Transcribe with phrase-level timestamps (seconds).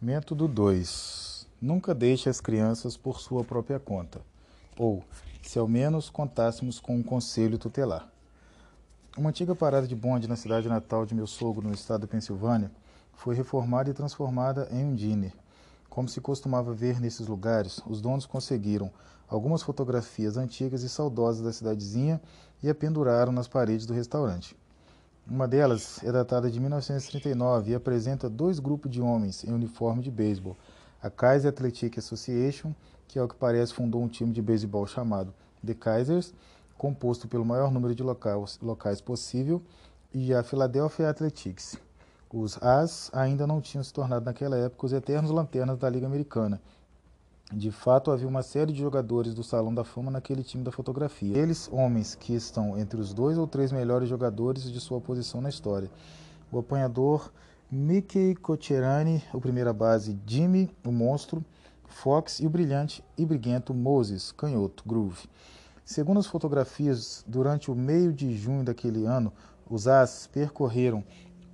[0.00, 1.46] Método 2.
[1.58, 4.20] Nunca deixe as crianças por sua própria conta.
[4.78, 5.02] Ou,
[5.40, 8.06] se ao menos contássemos com um conselho tutelar.
[9.16, 12.70] Uma antiga parada de bonde na cidade natal de meu sogro, no estado da Pensilvânia,
[13.14, 15.32] foi reformada e transformada em um diner.
[15.88, 18.90] Como se costumava ver nesses lugares, os donos conseguiram
[19.26, 22.20] algumas fotografias antigas e saudosas da cidadezinha
[22.62, 24.54] e a penduraram nas paredes do restaurante.
[25.28, 30.08] Uma delas é datada de 1939 e apresenta dois grupos de homens em uniforme de
[30.08, 30.56] beisebol.
[31.02, 32.72] A Kaiser Athletic Association,
[33.08, 35.34] que ao que parece fundou um time de beisebol chamado
[35.66, 36.32] The Kaisers,
[36.78, 39.60] composto pelo maior número de locais, locais possível,
[40.14, 41.76] e a Philadelphia Athletics.
[42.32, 46.62] Os As ainda não tinham se tornado naquela época os eternos lanternas da Liga Americana,
[47.52, 51.38] de fato, havia uma série de jogadores do Salão da Fama naquele time da fotografia.
[51.38, 55.48] Eles, homens que estão entre os dois ou três melhores jogadores de sua posição na
[55.48, 55.88] história.
[56.50, 57.30] O apanhador
[57.70, 61.44] Mickey Cocherani, o primeira base Jimmy, o monstro,
[61.84, 65.28] Fox e o brilhante e briguento Moses, canhoto, Groove.
[65.84, 69.32] Segundo as fotografias, durante o meio de junho daquele ano,
[69.70, 71.04] os As percorreram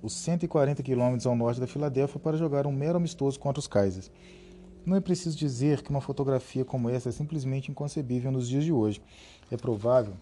[0.01, 4.11] os 140 quilômetros ao norte da Filadélfia para jogar um mero amistoso contra os Kaisers.
[4.85, 8.73] Não é preciso dizer que uma fotografia como essa é simplesmente inconcebível nos dias de
[8.73, 9.01] hoje.
[9.49, 10.13] É provável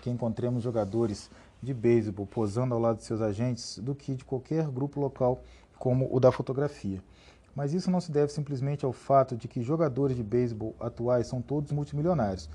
[0.00, 1.30] que encontremos jogadores
[1.62, 5.42] de beisebol posando ao lado de seus agentes do que de qualquer grupo local
[5.78, 7.02] como o da fotografia.
[7.54, 11.42] Mas isso não se deve simplesmente ao fato de que jogadores de beisebol atuais são
[11.42, 12.48] todos multimilionários.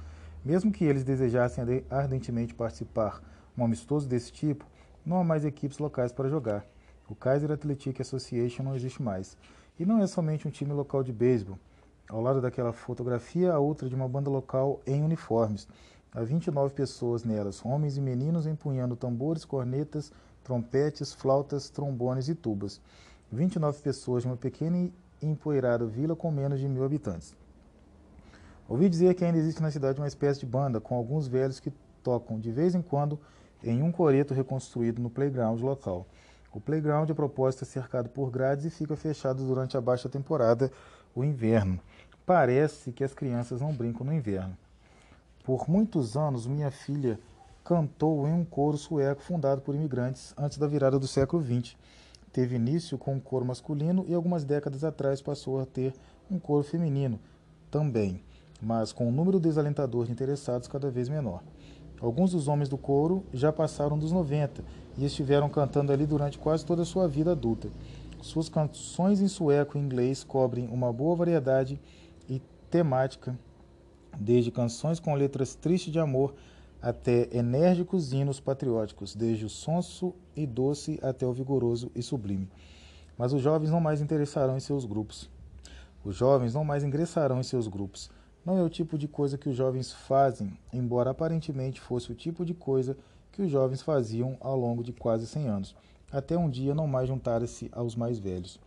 [0.44, 3.22] Mesmo que eles desejassem ardentemente participar
[3.56, 4.66] um amistoso desse tipo,
[5.06, 6.66] não há mais equipes locais para jogar.
[7.08, 9.38] O Kaiser Athletic Association não existe mais.
[9.80, 11.58] E não é somente um time local de beisebol.
[12.10, 15.70] Ao lado daquela fotografia, há outra de uma banda local em uniformes.
[16.12, 20.12] Há 29 pessoas nelas, homens e meninos empunhando tambores, cornetas,
[20.44, 22.82] trompetes, flautas, trombones e tubas.
[23.32, 27.34] 29 pessoas de uma pequena e empoeirada vila com menos de mil habitantes.
[28.68, 31.72] Ouvi dizer que ainda existe na cidade uma espécie de banda com alguns velhos que
[32.04, 33.18] tocam de vez em quando
[33.64, 36.06] em um coreto reconstruído no playground local.
[36.52, 40.72] O playground, a propósito, é cercado por grades e fica fechado durante a baixa temporada,
[41.16, 41.80] o inverno.
[42.26, 44.58] Parece que as crianças não brincam no inverno.
[45.44, 47.20] Por muitos anos, minha filha
[47.64, 51.76] cantou em um coro sueco fundado por imigrantes antes da virada do século XX.
[52.32, 55.94] Teve início com um coro masculino e algumas décadas atrás passou a ter
[56.30, 57.20] um coro feminino
[57.70, 58.24] também,
[58.62, 61.42] mas com um número desalentador de interessados cada vez menor.
[62.02, 64.64] Alguns dos homens do coro já passaram dos 90
[64.98, 67.70] e estiveram cantando ali durante quase toda a sua vida adulta.
[68.22, 71.80] Suas canções em sueco e inglês cobrem uma boa variedade
[72.28, 73.38] e temática,
[74.18, 76.34] desde canções com letras tristes de amor
[76.82, 82.50] até enérgicos hinos patrióticos, desde o sonso e doce até o vigoroso e sublime.
[83.18, 85.30] Mas os jovens não mais interessarão em seus grupos.
[86.04, 88.10] Os jovens não mais ingressarão em seus grupos.
[88.50, 92.44] Não é o tipo de coisa que os jovens fazem, embora aparentemente fosse o tipo
[92.44, 92.98] de coisa
[93.32, 95.76] que os jovens faziam ao longo de quase 100 anos,
[96.12, 98.60] até um dia não mais juntar-se aos mais velhos.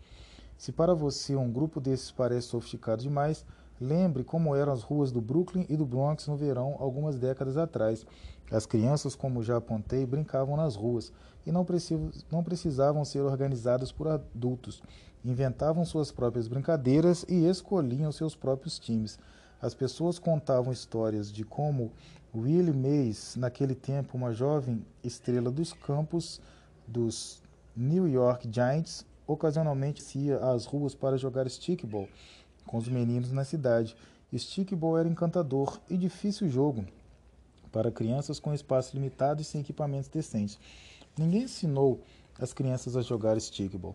[0.56, 3.44] Se para você um grupo desses parece sofisticado demais,
[3.81, 8.06] lembre como eram as ruas do Brooklyn e do Bronx no verão algumas décadas atrás.
[8.53, 11.12] As crianças, como já apontei, brincavam nas ruas
[11.44, 14.81] e não precisavam ser organizadas por adultos.
[15.25, 19.19] Inventavam suas próprias brincadeiras e escolhiam seus próprios times.
[19.62, 21.92] As pessoas contavam histórias de como
[22.34, 26.40] Willie Mays, naquele tempo uma jovem estrela dos campos
[26.84, 27.40] dos
[27.76, 32.08] New York Giants, ocasionalmente ia às ruas para jogar stickball
[32.66, 33.94] com os meninos na cidade.
[34.36, 36.84] Stickball era encantador e difícil jogo
[37.70, 40.58] para crianças com espaço limitado e sem equipamentos decentes.
[41.16, 42.00] Ninguém ensinou
[42.36, 43.94] as crianças a jogar stickball.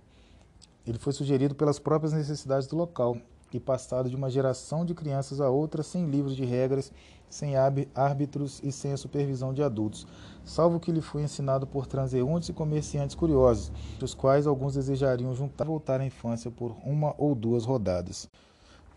[0.85, 3.17] Ele foi sugerido pelas próprias necessidades do local
[3.53, 6.91] e passado de uma geração de crianças a outra sem livros de regras,
[7.29, 10.07] sem árbitros e sem a supervisão de adultos,
[10.43, 15.65] salvo que lhe foi ensinado por transeuntes e comerciantes curiosos, dos quais alguns desejariam juntar
[15.65, 18.29] e voltar à infância por uma ou duas rodadas.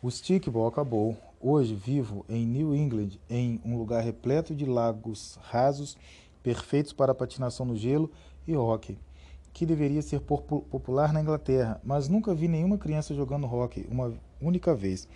[0.02, 1.16] O stickball acabou.
[1.42, 5.96] Hoje vivo em New England, em um lugar repleto de lagos rasos,
[6.42, 8.10] perfeitos para patinação no gelo
[8.46, 8.98] e hóquei
[9.52, 14.74] que deveria ser popular na Inglaterra, mas nunca vi nenhuma criança jogando hockey uma única
[14.74, 15.08] vez.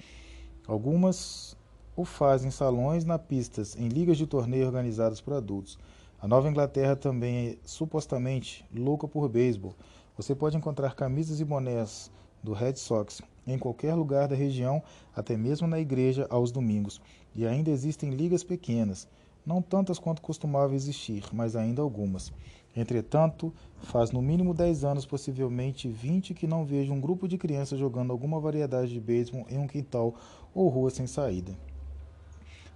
[0.67, 1.57] Algumas
[1.97, 5.79] o fazem em salões, na pistas, em ligas de torneio organizadas por adultos.
[6.21, 9.77] A Nova Inglaterra também é supostamente louca por beisebol.
[10.17, 12.11] Você pode encontrar camisas e bonés
[12.43, 14.83] do Red Sox em qualquer lugar da região,
[15.15, 17.01] até mesmo na igreja aos domingos.
[17.35, 19.07] E ainda existem ligas pequenas,
[19.45, 22.33] não tantas quanto costumava existir, mas ainda algumas.
[22.77, 27.79] Entretanto, faz no mínimo 10 anos, possivelmente 20, que não vejo um grupo de crianças
[27.79, 30.15] jogando alguma variedade de beisebol em um quintal
[30.53, 31.57] ou rua sem saída.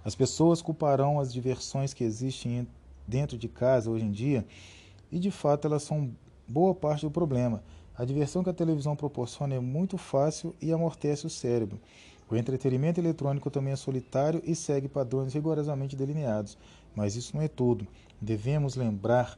[0.03, 2.65] As pessoas culparão as diversões que existem
[3.05, 4.45] dentro de casa hoje em dia,
[5.11, 6.11] e de fato elas são
[6.47, 7.61] boa parte do problema.
[7.97, 11.79] A diversão que a televisão proporciona é muito fácil e amortece o cérebro.
[12.29, 16.57] O entretenimento eletrônico também é solitário e segue padrões rigorosamente delineados.
[16.95, 17.87] Mas isso não é tudo.
[18.21, 19.37] Devemos lembrar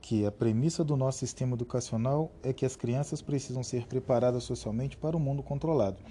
[0.00, 4.96] que a premissa do nosso sistema educacional é que as crianças precisam ser preparadas socialmente
[4.96, 6.02] para o mundo controlado.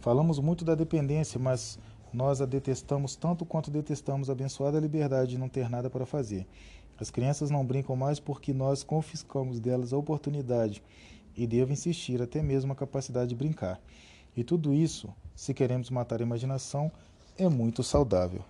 [0.00, 1.78] Falamos muito da dependência, mas
[2.12, 6.46] nós a detestamos tanto quanto detestamos a abençoada liberdade de não ter nada para fazer.
[6.98, 10.82] As crianças não brincam mais porque nós confiscamos delas a oportunidade
[11.36, 13.80] e devo insistir até mesmo a capacidade de brincar.
[14.34, 16.90] E tudo isso, se queremos matar a imaginação,
[17.36, 18.42] é muito saudável.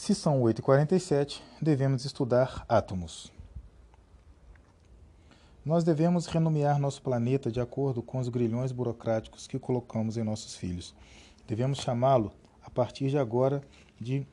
[0.00, 3.30] Se são 8h47, devemos estudar átomos.
[5.62, 10.56] Nós devemos renomear nosso planeta de acordo com os grilhões burocráticos que colocamos em nossos
[10.56, 10.94] filhos.
[11.46, 12.32] Devemos chamá-lo,
[12.62, 13.62] a partir de agora,
[14.00, 14.26] de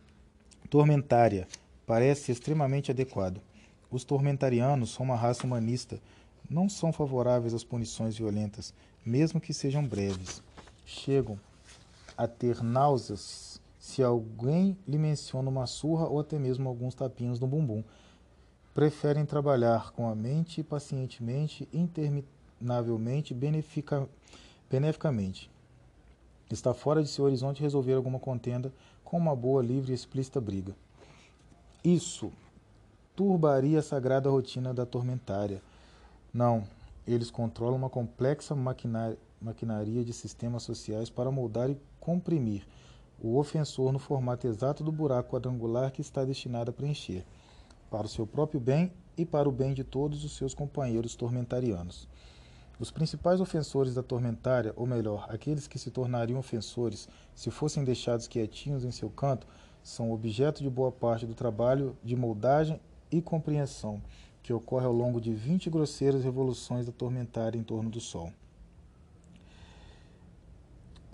[0.70, 1.46] Tormentária.
[1.86, 3.42] Parece extremamente adequado.
[3.92, 6.00] Os tormentarianos são uma raça humanista.
[6.50, 8.74] Não são favoráveis às punições violentas,
[9.06, 10.42] mesmo que sejam breves.
[10.86, 11.38] Chegam
[12.18, 17.48] a ter náuseas se alguém lhe menciona uma surra ou até mesmo alguns tapinhos no
[17.48, 17.82] bumbum.
[18.74, 25.50] Preferem trabalhar com a mente pacientemente, interminavelmente, beneficamente.
[26.52, 28.74] Está fora de seu horizonte resolver alguma contenda
[29.06, 30.76] com uma boa, livre e explícita briga.
[31.82, 32.30] Isso
[33.16, 35.62] turbaria a sagrada rotina da tormentária.
[36.34, 36.68] Não,
[37.08, 42.68] eles controlam uma complexa maquinaria de sistemas sociais para moldar e comprimir
[43.22, 47.26] o ofensor no formato exato do buraco quadrangular que está destinado a preencher,
[47.90, 52.08] para o seu próprio bem e para o bem de todos os seus companheiros tormentarianos.
[52.80, 58.28] Os principais ofensores da tormentária, ou melhor, aqueles que se tornariam ofensores se fossem deixados
[58.28, 59.48] quietinhos em seu canto,
[59.82, 62.80] são objeto de boa parte do trabalho de moldagem
[63.12, 64.02] e compreensão
[64.44, 68.32] que ocorre ao longo de 20 grosseiras revoluções da tormentária em torno do Sol.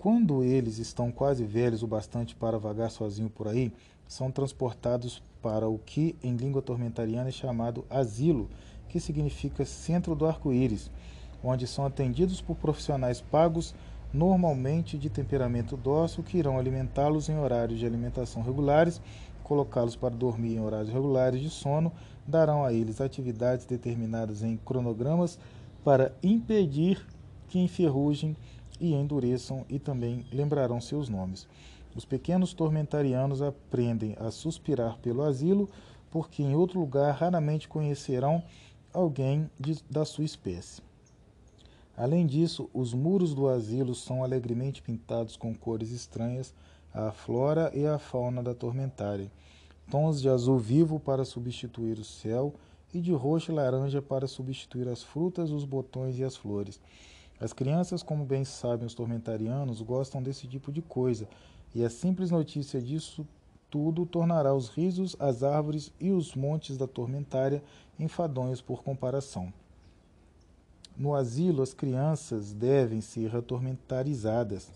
[0.04, 3.72] Quando eles estão quase velhos o bastante para vagar sozinho por aí,
[4.06, 8.50] são transportados para o que em língua tormentariana é chamado asilo,
[8.86, 10.90] que significa centro do arco-íris,
[11.42, 13.74] onde são atendidos por profissionais pagos,
[14.12, 19.00] normalmente de temperamento dócil, que irão alimentá-los em horários de alimentação regulares,
[19.42, 21.90] colocá-los para dormir em horários regulares de sono,
[22.28, 25.38] darão a eles atividades determinadas em cronogramas
[25.82, 27.02] para impedir
[27.48, 28.36] que enferrujem
[28.80, 31.46] e endureçam e também lembrarão seus nomes.
[31.94, 35.68] Os pequenos tormentarianos aprendem a suspirar pelo asilo,
[36.10, 38.42] porque em outro lugar raramente conhecerão
[38.92, 40.82] alguém de, da sua espécie.
[41.96, 46.52] Além disso, os muros do asilo são alegremente pintados com cores estranhas
[46.92, 49.30] à flora e à fauna da tormentária,
[49.90, 52.54] tons de azul vivo para substituir o céu
[52.92, 56.80] e de roxo e laranja para substituir as frutas, os botões e as flores.
[57.40, 61.28] As crianças, como bem sabem os tormentarianos, gostam desse tipo de coisa,
[61.74, 63.26] e a simples notícia disso
[63.68, 67.62] tudo tornará os risos, as árvores e os montes da tormentária
[67.98, 69.52] enfadonhos por comparação.
[70.96, 74.70] No asilo, as crianças devem ser atormentarizadas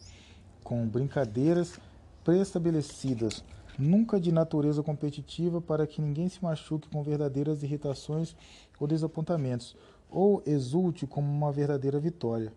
[0.65, 1.79] com brincadeiras
[2.25, 3.45] pré-estabelecidas,
[3.79, 8.35] nunca de natureza competitiva, para que ninguém se machuque com verdadeiras irritações
[8.81, 9.77] ou desapontamentos,
[10.11, 12.53] ou exulte como uma verdadeira vitória.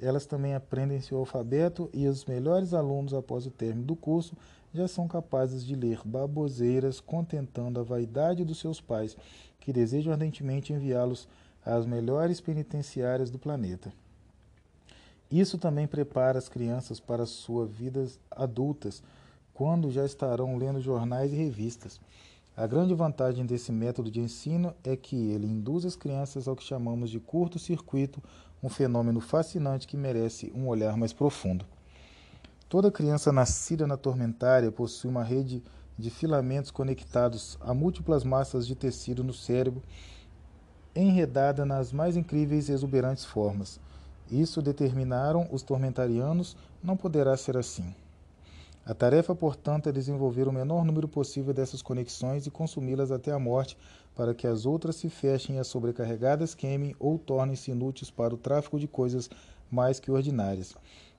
[0.00, 4.36] Elas também aprendem seu alfabeto e os melhores alunos, após o término do curso,
[4.74, 9.16] já são capazes de ler baboseiras, contentando a vaidade dos seus pais,
[9.58, 11.26] que desejam ardentemente enviá-los
[11.64, 13.92] às melhores penitenciárias do planeta.
[15.30, 19.02] Isso também prepara as crianças para suas vidas adultas,
[19.52, 21.98] quando já estarão lendo jornais e revistas.
[22.56, 26.64] A grande vantagem desse método de ensino é que ele induz as crianças ao que
[26.64, 28.22] chamamos de curto-circuito,
[28.62, 31.66] um fenômeno fascinante que merece um olhar mais profundo.
[32.66, 35.62] Toda criança nascida na tormentária possui uma rede
[35.98, 39.82] de filamentos conectados a múltiplas massas de tecido no cérebro,
[40.94, 43.78] enredada nas mais incríveis e exuberantes formas.
[44.30, 47.94] Isso determinaram os tormentarianos, não poderá ser assim.
[48.86, 53.38] A tarefa, portanto, é desenvolver o menor número possível dessas conexões e consumi-las até a
[53.38, 53.76] morte,
[54.14, 58.38] para que as outras se fechem e as sobrecarregadas queimem ou tornem-se inúteis para o
[58.38, 59.28] tráfico de coisas
[59.68, 60.72] mais que ordinárias.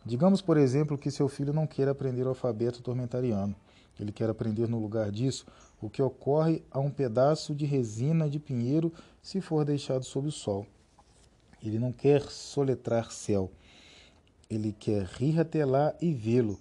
[0.06, 3.54] Digamos, por exemplo, que seu filho não queira aprender o alfabeto tormentariano.
[4.00, 5.46] Ele quer aprender, no lugar disso,
[5.82, 10.32] o que ocorre a um pedaço de resina de pinheiro se for deixado sob o
[10.32, 10.66] sol.
[11.62, 13.52] Ele não quer soletrar céu,
[14.50, 16.58] ele quer rir até lá e vê-lo.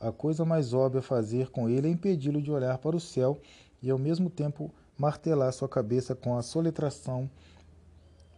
[0.00, 3.38] A coisa mais óbvia a fazer com ele é impedi-lo de olhar para o céu
[3.82, 7.28] e ao mesmo tempo martelar sua cabeça com a soletração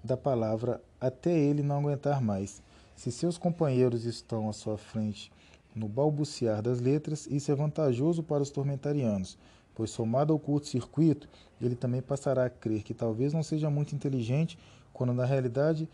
[0.02, 2.62] da palavra até ele não aguentar mais.
[2.94, 5.30] Se seus companheiros estão à sua frente
[5.74, 9.36] no balbuciar das letras, isso é vantajoso para os tormentarianos,
[9.74, 11.28] pois somado ao curto-circuito,
[11.60, 14.58] ele também passará a crer que talvez não seja muito inteligente,
[14.92, 15.86] quando na realidade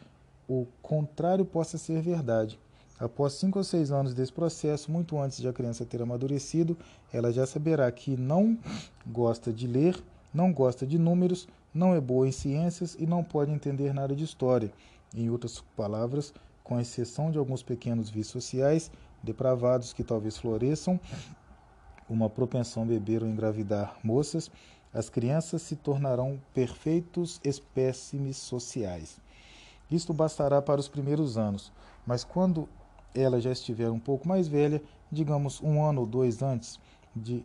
[0.49, 2.61] o contrário possa ser verdade.
[3.03, 6.79] Após cinco ou seis anos desse processo, muito antes de a criança ter amadurecido,
[7.13, 8.57] ela já saberá que não
[9.05, 10.01] gosta de ler,
[10.33, 14.23] não gosta de números, não é boa em ciências e não pode entender nada de
[14.23, 14.73] história.
[15.13, 16.33] Em outras palavras,
[16.63, 18.89] com exceção de alguns pequenos vícios sociais
[19.21, 21.01] depravados que talvez floresçam,
[22.09, 24.49] uma propensão a beber ou engravidar moças,
[24.95, 29.19] as crianças se tornarão perfeitos espécimes sociais.
[29.91, 31.73] Isto bastará para os primeiros anos,
[32.07, 32.69] mas quando
[33.15, 36.81] ela já estiver um pouco mais velha, digamos um ano ou dois antes
[37.15, 37.45] de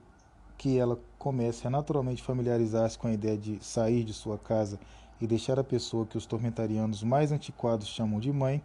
[0.57, 4.79] que ela comece a naturalmente familiarizar-se com a ideia de sair de sua casa
[5.21, 8.61] e deixar a pessoa que os tormentarianos mais antiquados chamam de mãe,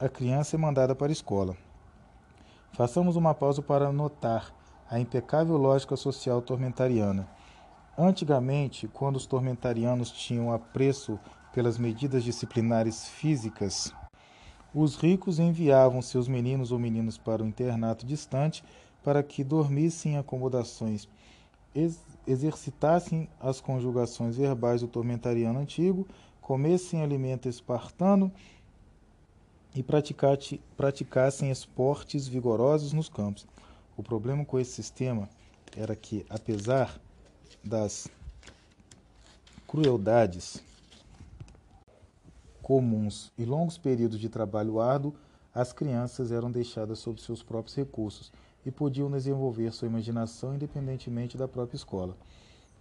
[0.00, 1.56] a criança é mandada para a escola.
[2.72, 4.52] Façamos uma pausa para notar
[4.90, 7.28] a impecável lógica social tormentariana.
[7.96, 11.18] Antigamente, quando os tormentarianos tinham apreço
[11.52, 13.94] pelas medidas disciplinares físicas,
[14.74, 18.64] os ricos enviavam seus meninos ou meninas para um internato distante
[19.04, 21.08] para que dormissem em acomodações,
[21.74, 26.08] ex exercitassem as conjugações verbais do tormentariano antigo,
[26.40, 28.32] comessem alimento espartano
[29.74, 33.46] e praticassem esportes vigorosos nos campos.
[33.94, 35.28] O problema com esse sistema
[35.76, 36.98] era que, apesar
[37.62, 38.08] das
[39.66, 40.62] crueldades
[42.64, 45.14] comuns e longos períodos de trabalho árduo,
[45.54, 48.32] as crianças eram deixadas sob seus próprios recursos
[48.64, 52.16] e podiam desenvolver sua imaginação independentemente da própria escola.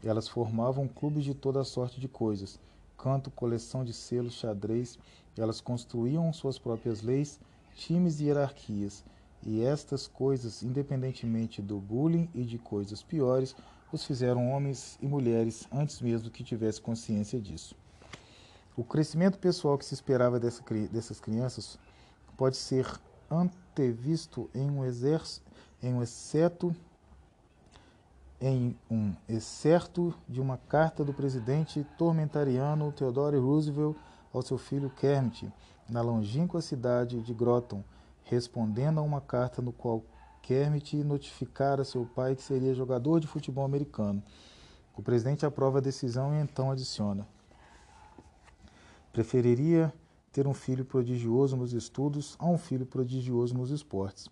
[0.02, 2.58] Elas formavam clubes de toda sorte de coisas,
[2.98, 4.98] canto, coleção de selos, xadrez,
[5.38, 7.38] elas construíam suas próprias leis,
[7.76, 9.04] times e hierarquias,
[9.46, 13.54] e estas coisas, independentemente do bullying e de coisas piores,
[13.92, 17.76] os fizeram homens e mulheres antes mesmo que tivesse consciência disso.
[18.76, 21.78] O crescimento pessoal que se esperava dessa, dessas crianças
[22.36, 22.88] pode ser
[23.30, 25.46] antevisto em um, exército,
[25.82, 26.76] em um exceto
[28.42, 33.96] em um excerto de uma carta do presidente tormentariano Theodore Roosevelt
[34.34, 35.50] ao seu filho Kermit,
[35.90, 37.82] na longínqua cidade de Groton,
[38.24, 40.04] respondendo a uma carta no qual
[40.42, 44.22] Kermit notificara seu pai que seria jogador de futebol americano.
[44.94, 47.26] O presidente aprova a decisão e então adiciona:
[49.14, 49.94] Preferiria
[50.32, 54.28] ter um filho prodigioso nos estudos a um filho prodigioso nos esportes,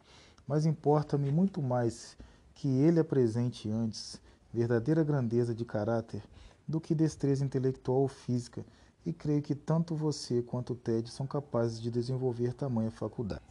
[0.47, 2.17] mas importa-me muito mais
[2.55, 4.19] que ele apresente antes
[4.51, 6.23] verdadeira grandeza de caráter
[6.67, 8.65] do que destreza intelectual ou física,
[9.05, 13.41] e creio que tanto você quanto o Ted são capazes de desenvolver tamanha faculdade.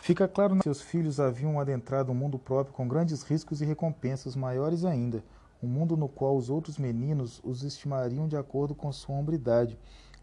[0.00, 4.34] Fica claro que seus filhos haviam adentrado um mundo próprio com grandes riscos e recompensas
[4.34, 5.22] maiores ainda,
[5.64, 9.78] um mundo no qual os outros meninos os estimariam de acordo com sua hombridade.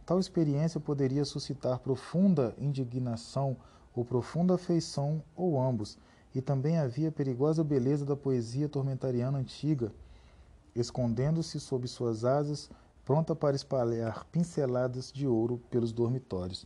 [0.05, 3.57] Tal experiência poderia suscitar profunda indignação
[3.93, 5.97] ou profunda afeição, ou ambos,
[6.33, 9.91] e também havia a perigosa beleza da poesia tormentariana antiga,
[10.75, 12.69] escondendo-se sob suas asas,
[13.03, 16.65] pronta para espalhar pinceladas de ouro pelos dormitórios.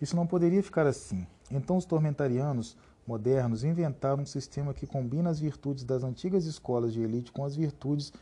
[0.00, 1.26] Isso não poderia ficar assim.
[1.50, 2.76] Então os tormentarianos
[3.08, 7.56] modernos inventaram um sistema que combina as virtudes das antigas escolas de elite com as
[7.56, 8.12] virtudes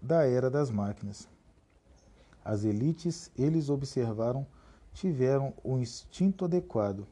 [0.00, 1.28] da era das máquinas.
[2.44, 4.46] As elites, eles observaram,
[4.92, 7.04] tiveram o instinto adequado.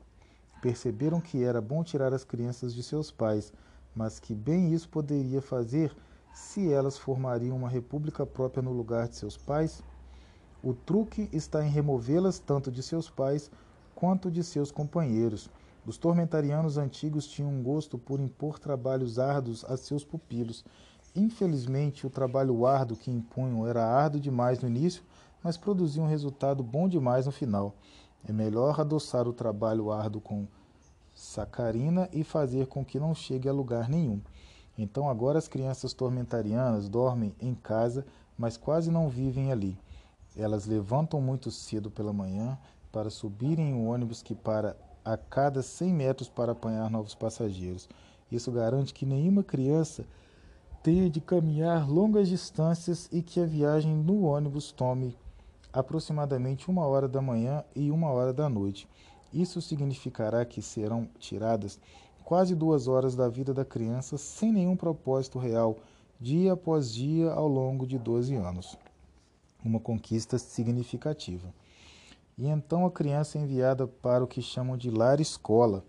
[0.60, 3.52] Perceberam que era bom tirar as crianças de seus pais,
[3.96, 5.92] mas que bem isso poderia fazer
[6.32, 9.82] se elas formariam uma república própria no lugar de seus pais.
[10.62, 13.50] O truque está em removê-las tanto de seus pais
[13.92, 15.50] quanto de seus companheiros.
[15.84, 20.64] Os tormentarianos antigos tinham um gosto por impor trabalhos árduos a seus pupilos.
[21.14, 25.02] Infelizmente, o trabalho árduo que impunham era árduo demais no início,
[25.42, 27.74] mas produzia um resultado bom demais no final.
[28.24, 30.46] É melhor adoçar o trabalho árduo com
[31.14, 34.20] sacarina e fazer com que não chegue a lugar nenhum.
[34.78, 38.06] Então agora as crianças tormentarianas dormem em casa,
[38.38, 39.76] mas quase não vivem ali.
[40.36, 42.56] Elas levantam muito cedo pela manhã
[42.92, 47.88] para subirem em um ônibus que para a cada 100 metros para apanhar novos passageiros.
[48.30, 50.04] Isso garante que nenhuma criança
[50.82, 55.16] tenha de caminhar longas distâncias e que a viagem no ônibus tome
[55.72, 58.88] aproximadamente uma hora da manhã e uma hora da noite.
[59.32, 61.78] Isso significará que serão tiradas
[62.24, 65.78] quase duas horas da vida da criança sem nenhum propósito real,
[66.20, 68.76] dia após dia ao longo de 12 anos.
[69.64, 71.52] Uma conquista significativa.
[72.36, 75.84] E então a criança é enviada para o que chamam de lar-escola.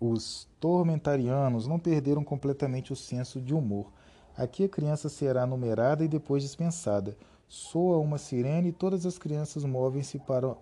[0.00, 3.92] Os tormentarianos não perderam completamente o senso de humor.
[4.36, 7.16] Aqui a criança será numerada e depois dispensada.
[7.48, 10.56] Soa uma sirene e todas as crianças movem-se para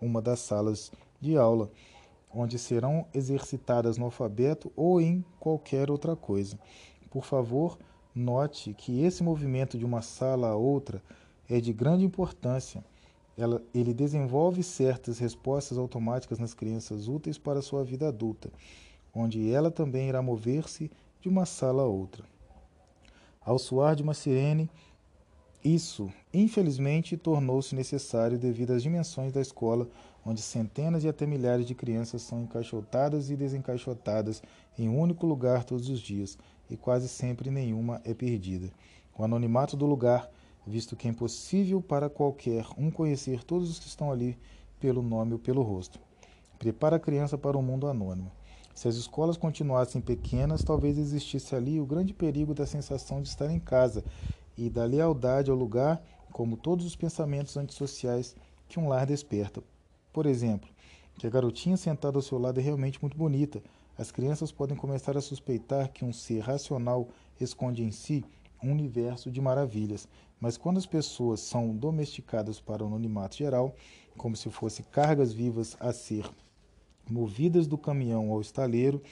[0.00, 1.70] uma das salas de aula,
[2.32, 6.58] onde serão exercitadas no alfabeto ou em qualquer outra coisa.
[7.10, 7.78] Por favor,
[8.14, 11.02] note que esse movimento de uma sala a outra
[11.48, 12.84] é de grande importância.
[13.36, 18.50] Ela, ele desenvolve certas respostas automáticas nas crianças úteis para sua vida adulta,
[19.14, 20.90] onde ela também irá mover-se
[21.20, 22.24] de uma sala a outra.
[23.44, 24.70] Ao soar de uma sirene,
[25.62, 29.88] isso, infelizmente, tornou-se necessário devido às dimensões da escola,
[30.24, 34.42] onde centenas e até milhares de crianças são encaixotadas e desencaixotadas
[34.78, 36.38] em um único lugar todos os dias,
[36.70, 38.70] e quase sempre nenhuma é perdida.
[39.18, 40.30] O anonimato do lugar,
[40.66, 44.36] visto que é impossível para qualquer um conhecer todos os que estão ali
[44.80, 46.00] pelo nome ou pelo rosto.
[46.58, 48.32] Prepara a criança para um mundo anônimo.
[48.74, 53.50] Se as escolas continuassem pequenas, talvez existisse ali o grande perigo da sensação de estar
[53.50, 54.04] em casa
[54.56, 58.34] e da lealdade ao lugar, como todos os pensamentos antissociais
[58.68, 59.62] que um lar desperta.
[60.12, 60.68] Por exemplo,
[61.18, 63.62] que a garotinha sentada ao seu lado é realmente muito bonita.
[63.96, 67.08] As crianças podem começar a suspeitar que um ser racional
[67.40, 68.24] esconde em si
[68.62, 70.08] um universo de maravilhas,
[70.40, 73.74] mas quando as pessoas são domesticadas para o anonimato geral,
[74.16, 76.28] como se fossem cargas vivas a ser
[77.08, 79.02] movidas do caminhão ao estaleiro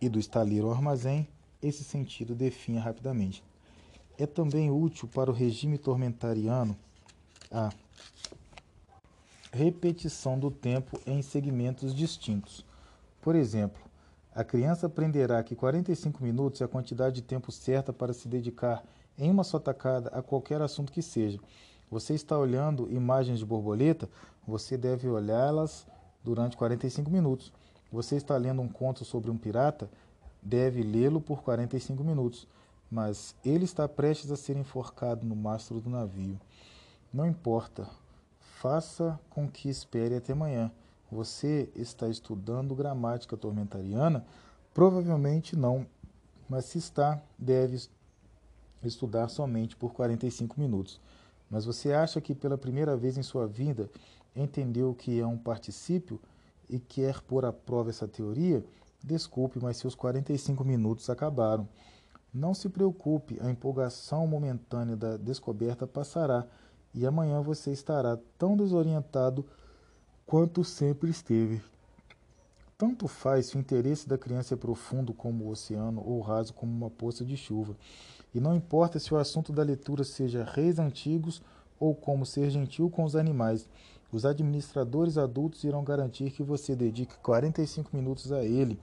[0.00, 1.26] e do estaleiro ao armazém,
[1.62, 3.42] esse sentido definha rapidamente.
[4.18, 6.76] É também útil para o regime tormentariano
[7.50, 7.70] a
[9.52, 12.64] repetição do tempo em segmentos distintos.
[13.20, 13.89] Por exemplo,
[14.34, 18.84] a criança aprenderá que 45 minutos é a quantidade de tempo certa para se dedicar
[19.18, 21.38] em uma só tacada a qualquer assunto que seja.
[21.90, 24.08] Você está olhando imagens de borboleta,
[24.46, 25.86] você deve olhá-las
[26.22, 27.52] durante 45 minutos.
[27.92, 29.90] Você está lendo um conto sobre um pirata,
[30.40, 32.46] deve lê-lo por 45 minutos
[32.90, 36.38] mas ele está prestes a ser enforcado no mastro do navio.
[37.12, 37.86] Não importa,
[38.58, 40.70] faça com que espere até amanhã.
[41.10, 44.24] Você está estudando gramática tormentariana?
[44.72, 45.84] Provavelmente não,
[46.48, 47.88] mas se está, deve
[48.82, 51.00] estudar somente por 45 minutos.
[51.50, 53.90] Mas você acha que pela primeira vez em sua vida
[54.36, 56.20] entendeu o que é um particípio
[56.68, 58.64] e quer pôr à prova essa teoria?
[59.02, 61.68] Desculpe, mas seus 45 minutos acabaram.
[62.32, 66.46] Não se preocupe, a empolgação momentânea da descoberta passará
[66.94, 69.44] e amanhã você estará tão desorientado
[70.30, 71.60] quanto sempre esteve.
[72.78, 76.70] Tanto faz se o interesse da criança é profundo como o oceano ou raso como
[76.70, 77.76] uma poça de chuva.
[78.32, 81.42] E não importa se o assunto da leitura seja reis antigos
[81.80, 83.68] ou como ser gentil com os animais.
[84.12, 88.78] Os administradores adultos irão garantir que você dedique 45 minutos a ele.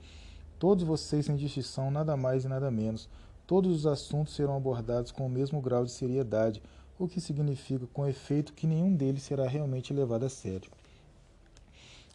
[0.58, 3.08] Todos vocês, sem distinção, nada mais e nada menos.
[3.46, 6.62] Todos os assuntos serão abordados com o mesmo grau de seriedade,
[6.98, 10.70] o que significa, com efeito, que nenhum deles será realmente levado a sério.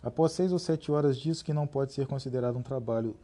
[0.04, 3.16] Após seis ou sete horas disso, que não pode ser considerado um trabalho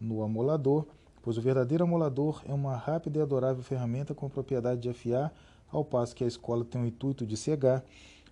[0.00, 0.86] no amolador,
[1.20, 5.34] pois o verdadeiro amolador é uma rápida e adorável ferramenta com propriedade de afiar,
[5.68, 7.84] ao passo que a escola tem o intuito de cegar.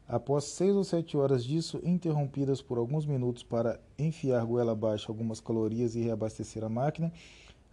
[0.07, 5.41] Após seis ou sete horas disso, interrompidas por alguns minutos para enfiar goela abaixo algumas
[5.41, 7.13] calorias e reabastecer a máquina,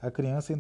[0.02, 0.52] a criança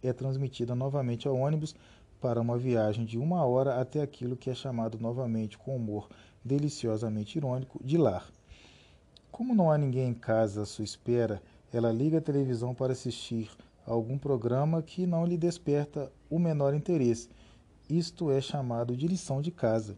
[0.00, 1.74] é transmitida novamente ao ônibus
[2.20, 6.08] para uma viagem de uma hora até aquilo que é chamado novamente, com humor
[6.44, 8.37] deliciosamente irônico, de lar.
[9.30, 13.50] Como não há ninguém em casa à sua espera, ela liga a televisão para assistir
[13.86, 17.28] a algum programa que não lhe desperta o menor interesse.
[17.88, 19.96] Isto é chamado de lição de casa.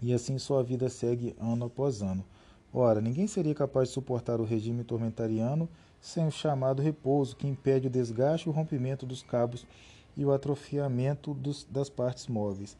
[0.00, 2.24] E assim sua vida segue ano após ano.
[2.72, 5.68] Ora, ninguém seria capaz de suportar o regime tormentariano
[6.00, 9.66] sem o chamado repouso, que impede o desgaste o rompimento dos cabos
[10.16, 12.76] e o atrofiamento dos, das partes móveis.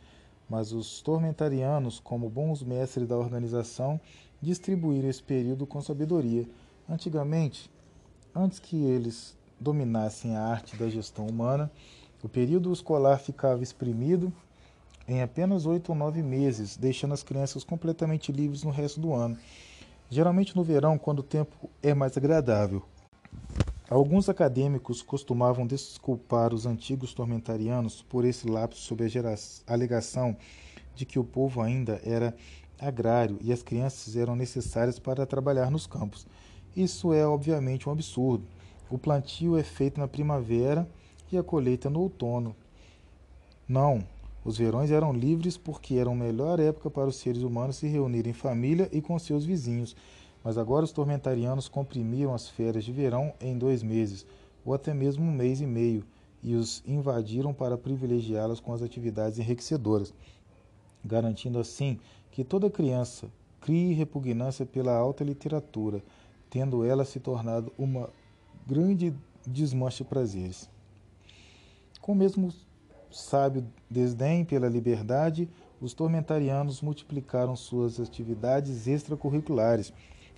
[0.49, 4.01] Mas os tormentarianos, como bons mestres da organização,
[4.41, 6.47] distribuíram esse período com sabedoria.
[6.89, 7.71] Antigamente,
[8.35, 11.71] antes que eles dominassem a arte da gestão humana,
[12.23, 14.33] o período escolar ficava exprimido
[15.09, 19.39] em apenas oito ou nove meses, deixando as crianças completamente livres no resto do ano.
[20.11, 22.83] Geralmente no verão, quando o tempo é mais agradável.
[23.89, 30.37] Alguns acadêmicos costumavam desculpar os antigos tormentarianos por esse lapso sob a alegação
[30.97, 32.35] de que o povo ainda era
[32.79, 36.27] agrário e as crianças eram necessárias para trabalhar nos campos.
[36.77, 38.45] Isso é obviamente um absurdo.
[38.91, 40.89] O plantio é feito na primavera
[41.31, 42.55] e a colheita no outono.
[43.69, 44.05] Não,
[44.45, 48.31] os verões eram livres porque eram a melhor época para os seres humanos se reunirem
[48.31, 49.97] em família e com seus vizinhos.
[50.45, 54.25] Mas agora os tormentarianos comprimiram as férias de verão em dois meses,
[54.65, 56.05] ou até mesmo um mês e meio,
[56.41, 60.15] e os invadiram para privilegiá-las com as atividades enriquecedoras,
[61.05, 61.99] garantindo assim
[62.37, 63.31] que toda criança
[63.63, 66.05] crie repugnância pela alta literatura,
[66.51, 68.11] tendo ela se tornado uma
[68.67, 69.15] grande
[69.47, 70.69] desmanche de prazeres.
[71.99, 72.53] Com o mesmo
[73.11, 75.49] sábio desdém pela liberdade,
[75.81, 79.91] os tormentarianos multiplicaram suas atividades extracurriculares,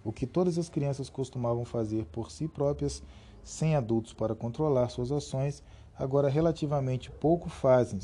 [0.05, 3.03] o que todas as crianças costumavam fazer por si próprias,
[3.43, 5.65] sem adultos para controlar suas ações,
[5.99, 7.99] agora relativamente pouco fazem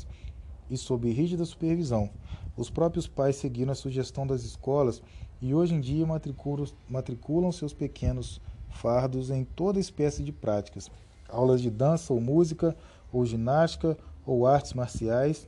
[0.69, 2.09] e sob rígida supervisão.
[2.57, 5.01] Os próprios pais seguiram a sugestão das escolas
[5.41, 8.39] e hoje em dia matriculam, matriculam seus pequenos
[8.69, 10.89] fardos em toda espécie de práticas,
[11.27, 12.75] aulas de dança ou música,
[13.11, 15.47] ou ginástica, ou artes marciais,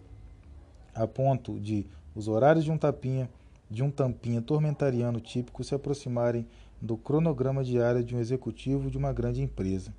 [0.93, 3.29] a ponto de os horários de um tapinha,
[3.69, 6.47] de um tampinha tormentariano típico se aproximarem
[6.81, 9.93] do cronograma diário de um executivo de uma grande empresa.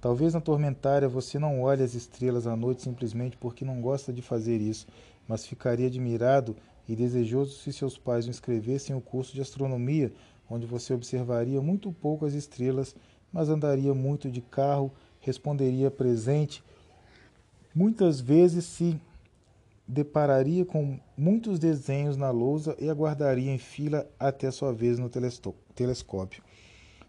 [0.00, 4.20] Talvez na tormentária você não olhe as estrelas à noite simplesmente porque não gosta de
[4.20, 4.86] fazer isso,
[5.32, 6.54] mas ficaria admirado
[6.86, 10.12] e desejoso se seus pais o inscrevessem em um curso de astronomia,
[10.46, 12.94] onde você observaria muito pouco as estrelas,
[13.32, 16.62] mas andaria muito de carro, responderia presente
[17.74, 19.00] Muitas vezes se
[19.88, 25.08] depararia com muitos desenhos na lousa e aguardaria em fila até sua vez no
[25.74, 26.44] telescópio.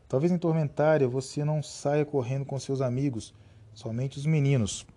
[0.07, 3.33] Talvez em Tormentária você não saia correndo com seus amigos,
[3.73, 4.87] somente os meninos,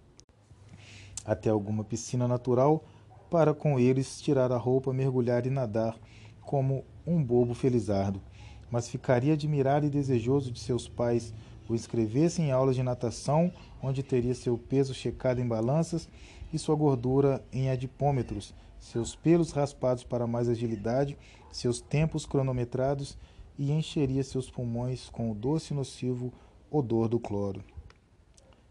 [1.24, 2.84] até alguma piscina natural
[3.30, 5.98] para com eles tirar a roupa, mergulhar e nadar
[6.40, 8.20] como um bobo felizardo.
[8.70, 11.32] Mas ficaria admirado e desejoso de seus pais
[11.68, 16.08] o inscrevessem em aulas de natação onde teria seu peso checado em balanças
[16.52, 21.18] e sua gordura em adipômetros, seus pelos raspados para mais agilidade,
[21.50, 23.18] seus tempos cronometrados
[23.58, 26.32] e encheria seus pulmões com o doce e nocivo
[26.70, 27.64] odor do cloro.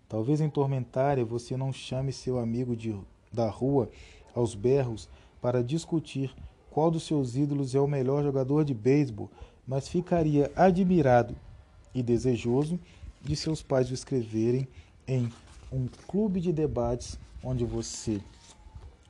[0.07, 2.95] Talvez em Tormentária você não chame seu amigo de,
[3.33, 3.89] da rua
[4.36, 5.10] aos berros
[5.41, 6.36] para discutir
[6.69, 9.32] qual dos seus ídolos é o melhor jogador de beisebol,
[9.65, 11.36] mas ficaria admirado
[11.93, 12.80] e desejoso
[13.21, 14.67] de seus pais o escreverem
[15.08, 15.32] em
[15.71, 18.19] um clube de debates onde você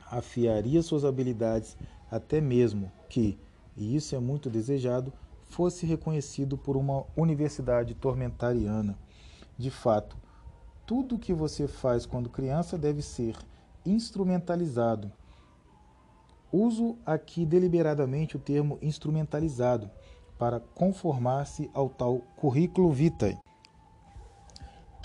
[0.10, 1.76] afiaria suas habilidades
[2.10, 3.38] até mesmo que,
[3.76, 5.12] e isso é muito desejado,
[5.50, 8.98] fosse reconhecido por uma universidade tormentariana.
[9.58, 10.16] De fato,
[10.86, 13.36] tudo o que você faz quando criança deve ser
[13.86, 15.12] instrumentalizado.
[16.52, 19.90] Uso aqui deliberadamente o termo instrumentalizado
[20.38, 23.38] para conformar-se ao tal currículo vitae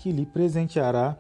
[0.01, 1.19] que lhe presenteará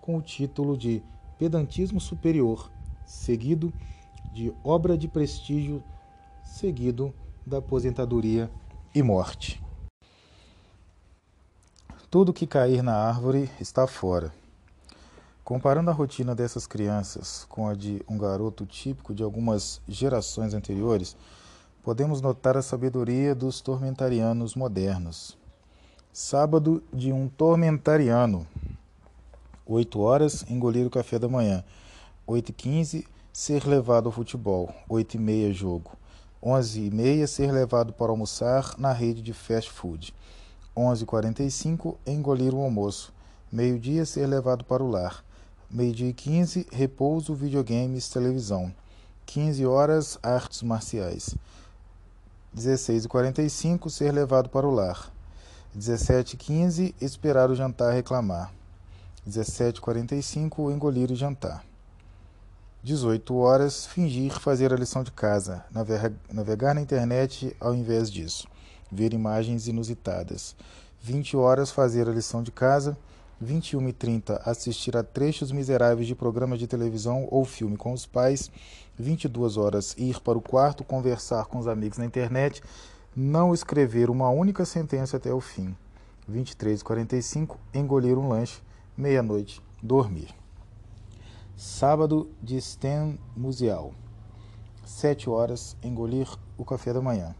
[0.00, 1.02] com o título de
[1.36, 2.70] Pedantismo Superior,
[3.04, 3.72] seguido
[4.32, 5.82] de Obra de Prestígio,
[6.44, 7.12] seguido
[7.44, 8.48] da aposentadoria
[8.94, 9.60] e morte.
[12.08, 14.32] Tudo que cair na árvore está fora.
[15.50, 21.16] Comparando a rotina dessas crianças com a de um garoto típico de algumas gerações anteriores,
[21.82, 25.36] podemos notar a sabedoria dos tormentarianos modernos.
[26.12, 28.46] Sábado de um tormentariano.
[29.66, 31.64] 8 horas, engolir o café da manhã.
[32.28, 34.72] 8 e 15, ser levado ao futebol.
[34.88, 35.90] 8 e meia, jogo.
[36.40, 40.14] 11 e meia, ser levado para almoçar na rede de fast food.
[40.76, 43.12] 11 e 45, engolir o almoço.
[43.50, 45.24] Meio-dia, ser levado para o lar.
[45.72, 48.74] Meio-dia e 15, repouso, videogames, televisão.
[49.24, 51.36] 15 horas, artes marciais.
[52.52, 55.12] 16 e 45, ser levado para o lar.
[55.78, 58.52] 17h15, esperar o jantar reclamar.
[59.28, 61.64] 17h45, engolir o jantar.
[62.82, 65.64] 18 horas, fingir fazer a lição de casa,
[66.32, 68.48] navegar na internet ao invés disso,
[68.90, 70.56] ver imagens inusitadas.
[71.00, 72.98] 20 horas, fazer a lição de casa.
[73.40, 78.04] 21 e 30 assistir a trechos miseráveis de programas de televisão ou filme com os
[78.04, 78.50] pais.
[78.98, 82.62] 22 horas, ir para o quarto conversar com os amigos na internet
[83.14, 85.74] não escrever uma única sentença até o fim.
[86.30, 88.62] 23h45, engolir um lanche.
[88.96, 90.28] Meia-noite, dormir.
[91.56, 93.92] Sábado de Stan Museal.
[94.84, 97.34] 7 horas, engolir o café da manhã.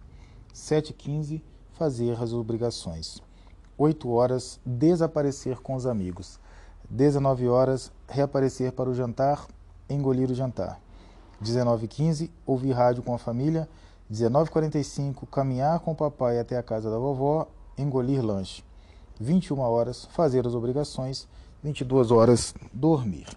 [0.54, 1.40] 7h15,
[1.72, 3.22] fazer as obrigações.
[3.82, 6.38] 8 horas, desaparecer com os amigos.
[6.90, 9.46] 19 horas, reaparecer para o jantar,
[9.88, 10.78] engolir o jantar.
[11.42, 13.66] 19h15, ouvir rádio com a família.
[14.12, 18.62] 19h45, caminhar com o papai até a casa da vovó, engolir lanche.
[19.18, 21.26] 21 horas, fazer as obrigações.
[21.62, 23.28] 22 horas, dormir.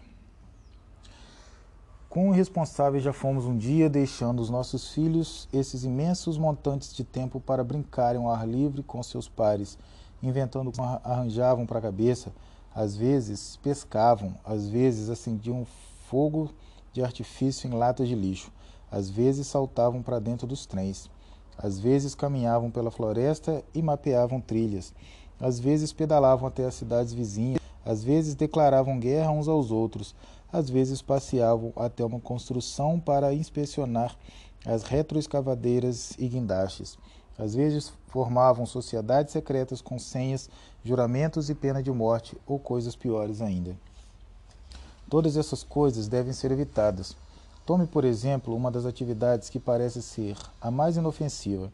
[2.10, 7.40] Quão irresponsáveis já fomos um dia, deixando os nossos filhos esses imensos montantes de tempo
[7.40, 9.78] para brincarem ao ar livre com seus pares,
[10.24, 12.32] inventando como arranjavam para a cabeça,
[12.74, 15.68] às vezes pescavam, às vezes acendiam
[16.10, 16.50] fogo
[16.94, 18.52] de artifício em latas de lixo,
[18.90, 21.10] às vezes saltavam para dentro dos trens,
[21.58, 24.94] às vezes caminhavam pela floresta e mapeavam trilhas,
[25.40, 30.16] às vezes pedalavam até as cidades vizinhas, às vezes declaravam guerra uns aos outros,
[30.52, 34.16] às vezes passeavam até uma construção para inspecionar
[34.66, 36.98] as retroescavadeiras e guindastes.
[37.38, 40.50] Às vezes formavam sociedades secretas com senhas,
[40.84, 43.76] juramentos e pena de morte ou coisas piores ainda.
[45.10, 47.16] Todas essas coisas devem ser evitadas.
[47.66, 51.72] Tome, por exemplo, uma das atividades que parece ser a mais inofensiva.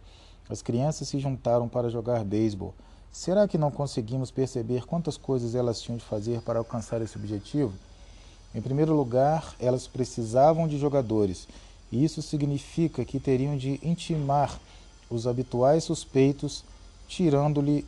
[0.49, 2.73] As crianças se juntaram para jogar beisebol.
[3.11, 7.73] Será que não conseguimos perceber quantas coisas elas tinham de fazer para alcançar esse objetivo?
[8.53, 11.47] Em primeiro lugar, elas precisavam de jogadores,
[11.91, 14.59] e isso significa que teriam de intimar
[15.09, 16.63] os habituais suspeitos,
[17.07, 17.85] tirando-lhe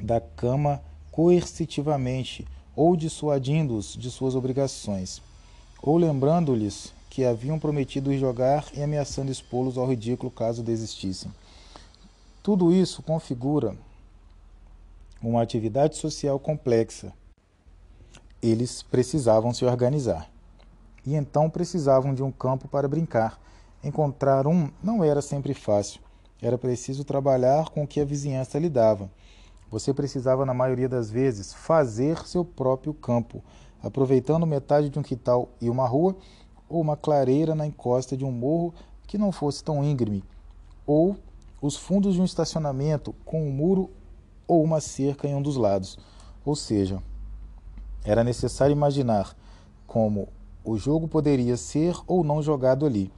[0.00, 0.80] da cama
[1.10, 5.20] coercitivamente ou dissuadindo-os de suas obrigações,
[5.82, 11.32] ou lembrando-lhes que haviam prometido jogar e ameaçando expô-los ao ridículo caso desistissem.
[12.42, 13.76] Tudo isso configura
[15.20, 17.12] uma atividade social complexa
[18.42, 20.30] eles precisavam se organizar.
[21.04, 23.38] E então precisavam de um campo para brincar.
[23.82, 26.00] Encontrar um não era sempre fácil.
[26.42, 29.10] Era preciso trabalhar com o que a vizinhança lhe dava.
[29.70, 33.42] Você precisava, na maioria das vezes, fazer seu próprio campo,
[33.82, 36.16] aproveitando metade de um quintal e uma rua,
[36.68, 38.74] ou uma clareira na encosta de um morro
[39.06, 40.24] que não fosse tão íngreme,
[40.86, 41.16] ou
[41.60, 43.90] os fundos de um estacionamento com um muro
[44.46, 45.98] ou uma cerca em um dos lados.
[46.44, 47.02] Ou seja,
[48.04, 49.36] era necessário imaginar
[49.86, 50.28] como
[50.64, 53.10] o jogo poderia ser ou não jogado ali.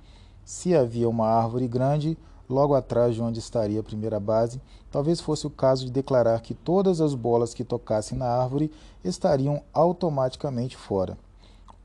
[0.51, 4.61] Se havia uma árvore grande logo atrás de onde estaria a primeira base,
[4.91, 8.69] talvez fosse o caso de declarar que todas as bolas que tocassem na árvore
[9.05, 11.17] estariam automaticamente fora.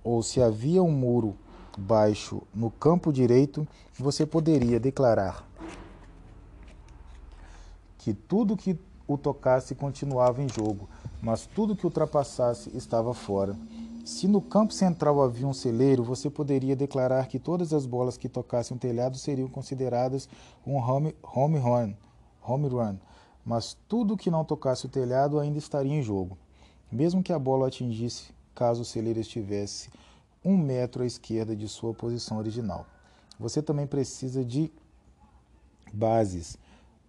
[0.03, 1.37] Ou se havia um muro
[1.77, 3.67] baixo no campo direito,
[3.99, 5.47] você poderia declarar
[7.99, 10.89] que tudo que o tocasse continuava em jogo,
[11.21, 13.55] mas tudo que ultrapassasse estava fora.
[14.05, 18.29] Se no campo central havia um celeiro, você poderia declarar que todas as bolas que
[18.29, 20.29] tocassem o telhado seriam consideradas
[20.63, 21.95] um home, home run,
[22.39, 22.97] home run,
[23.43, 26.37] mas tudo que não tocasse o telhado ainda estaria em jogo.
[26.91, 29.89] Mesmo que a bola atingisse, caso o celeiro estivesse
[30.43, 32.85] um metro à esquerda de sua posição original.
[33.39, 34.71] Você também precisa de
[35.91, 36.59] bases,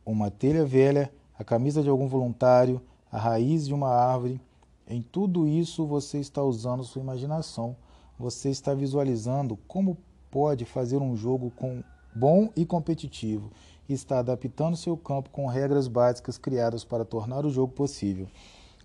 [0.02, 2.80] uma telha velha, a camisa de algum voluntário,
[3.12, 4.40] a raiz de uma árvore.
[4.88, 7.76] Em tudo isso você está usando sua imaginação.
[8.18, 9.98] Você está visualizando como
[10.30, 11.82] pode fazer um jogo com
[12.14, 13.50] bom e competitivo
[13.88, 18.26] está adaptando seu campo com regras básicas criadas para tornar o jogo possível.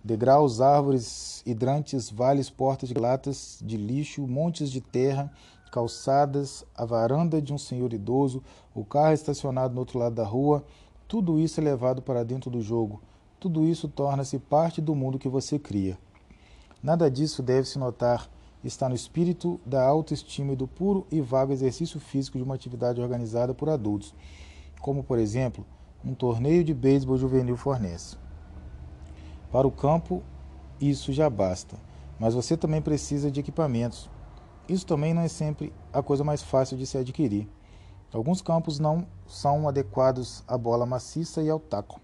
[0.04, 5.32] Degraus, árvores, hidrantes, vales, portas de latas de lixo, montes de terra,
[5.70, 8.42] calçadas, a varanda de um senhor idoso,
[8.74, 10.64] o carro estacionado no outro lado da rua,
[11.08, 13.00] tudo isso é levado para dentro do jogo
[13.42, 15.98] tudo isso torna-se parte do mundo que você cria.
[16.80, 18.30] Nada disso deve se notar
[18.62, 23.00] está no espírito da autoestima e do puro e vago exercício físico de uma atividade
[23.00, 24.14] organizada por adultos,
[24.80, 25.66] como, por exemplo,
[26.04, 28.16] um torneio de beisebol juvenil fornece.
[29.50, 30.22] Para o campo,
[30.80, 31.76] isso já basta,
[32.20, 34.08] mas você também precisa de equipamentos.
[34.68, 37.48] Isso também não é sempre a coisa mais fácil de se adquirir.
[38.12, 42.01] Alguns campos não são adequados à bola maciça e ao taco.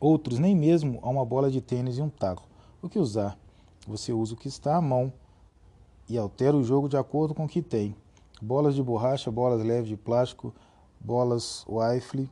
[0.00, 2.48] Outros nem mesmo a uma bola de tênis e um taco.
[2.80, 3.36] O que usar?
[3.86, 5.12] Você usa o que está à mão
[6.08, 7.96] e altera o jogo de acordo com o que tem.
[8.40, 10.54] Bolas de borracha, bolas leves de plástico,
[11.00, 12.30] bolas rifle,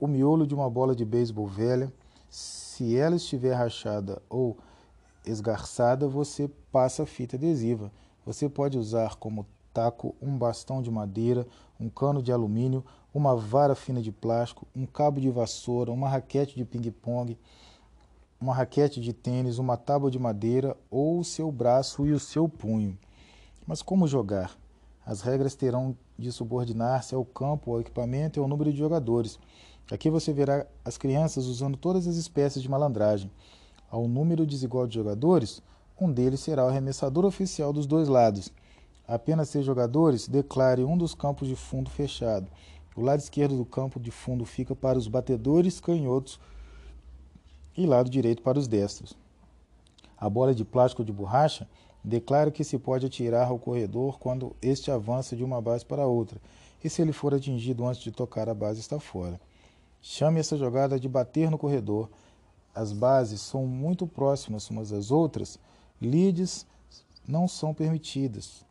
[0.00, 1.92] o miolo de uma bola de beisebol velha.
[2.28, 4.56] Se ela estiver rachada ou
[5.24, 7.92] esgarçada, você passa fita adesiva.
[8.26, 11.46] Você pode usar como taco um bastão de madeira,
[11.78, 16.54] um cano de alumínio, uma vara fina de plástico, um cabo de vassoura, uma raquete
[16.54, 17.38] de ping-pong,
[18.40, 22.48] uma raquete de tênis, uma tábua de madeira ou o seu braço e o seu
[22.48, 22.96] punho.
[23.66, 24.56] Mas como jogar?
[25.04, 29.38] As regras terão de subordinar-se ao campo, ao equipamento e ao número de jogadores.
[29.90, 33.30] Aqui você verá as crianças usando todas as espécies de malandragem.
[33.90, 35.62] Ao número desigual de jogadores,
[35.98, 38.52] um deles será o arremessador oficial dos dois lados.
[39.06, 42.46] Apenas seis jogadores, declare um dos campos de fundo fechado.
[42.98, 46.40] O lado esquerdo do campo de fundo fica para os batedores canhotos
[47.76, 49.16] e lado direito para os destros.
[50.16, 51.68] A bola de plástico de borracha
[52.02, 56.40] declara que se pode atirar ao corredor quando este avança de uma base para outra,
[56.82, 59.40] e se ele for atingido antes de tocar a base está fora.
[60.02, 62.10] Chame essa jogada de bater no corredor.
[62.74, 65.56] As bases são muito próximas umas às outras,
[66.02, 66.66] leads
[67.28, 68.66] não são permitidas.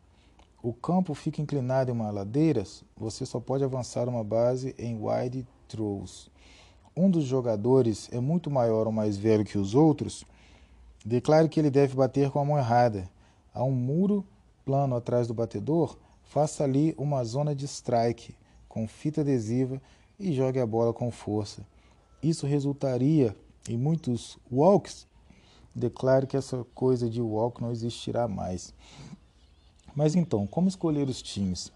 [0.60, 2.64] O campo fica inclinado em uma ladeira,
[2.96, 6.28] você só pode avançar uma base em wide throws.
[6.96, 10.24] Um dos jogadores é muito maior ou mais velho que os outros,
[11.04, 13.08] declare que ele deve bater com a mão errada.
[13.54, 14.26] Há um muro
[14.64, 18.34] plano atrás do batedor, faça ali uma zona de strike
[18.68, 19.80] com fita adesiva
[20.18, 21.64] e jogue a bola com força.
[22.20, 23.36] Isso resultaria
[23.68, 25.06] em muitos walks.
[25.72, 28.74] Declare que essa coisa de walk não existirá mais.
[29.94, 31.72] Mas então, como escolher os times?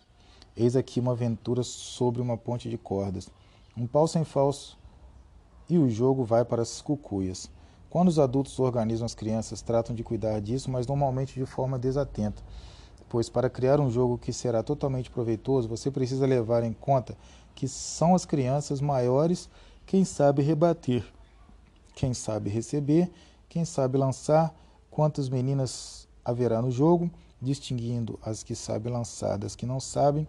[0.56, 3.28] Eis aqui uma aventura sobre uma ponte de cordas.
[3.76, 4.78] Um pau sem falso
[5.68, 7.50] e o jogo vai para as cucuias.
[7.88, 12.42] Quando os adultos organizam as crianças, tratam de cuidar disso, mas normalmente de forma desatenta.
[13.08, 17.16] Pois para criar um jogo que será totalmente proveitoso, você precisa levar em conta
[17.54, 19.48] que são as crianças maiores
[19.84, 21.04] quem sabe rebater,
[21.94, 23.10] quem sabe receber,
[23.48, 24.54] quem sabe lançar,
[24.90, 27.10] quantas meninas haverá no jogo,
[27.42, 30.26] distinguindo as que sabem lançar das que não sabem,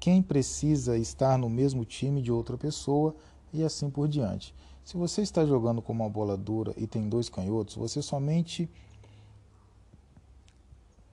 [0.00, 3.14] quem precisa estar no mesmo time de outra pessoa
[3.52, 4.54] e assim por diante.
[4.84, 8.68] Se você está jogando com uma bola dura e tem dois canhotos, você somente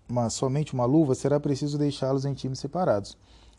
[0.08, 3.17] uma, somente uma luva será preciso deixá-los em times separados.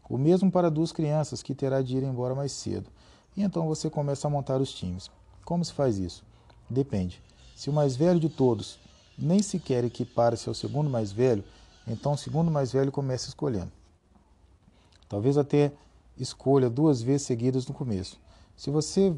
[0.08, 2.88] O mesmo para duas crianças, que terá de ir embora mais cedo.
[3.36, 5.10] E então você começa a montar os times.
[5.44, 6.24] Como se faz isso?
[6.70, 7.20] Depende.
[7.54, 8.78] Se o mais velho de todos
[9.18, 11.42] nem sequer equipara-se ao segundo mais velho,
[11.86, 13.72] então o segundo mais velho começa escolhendo.
[15.08, 15.72] Talvez até
[16.18, 18.20] escolha duas vezes seguidas no começo.
[18.56, 19.14] Se você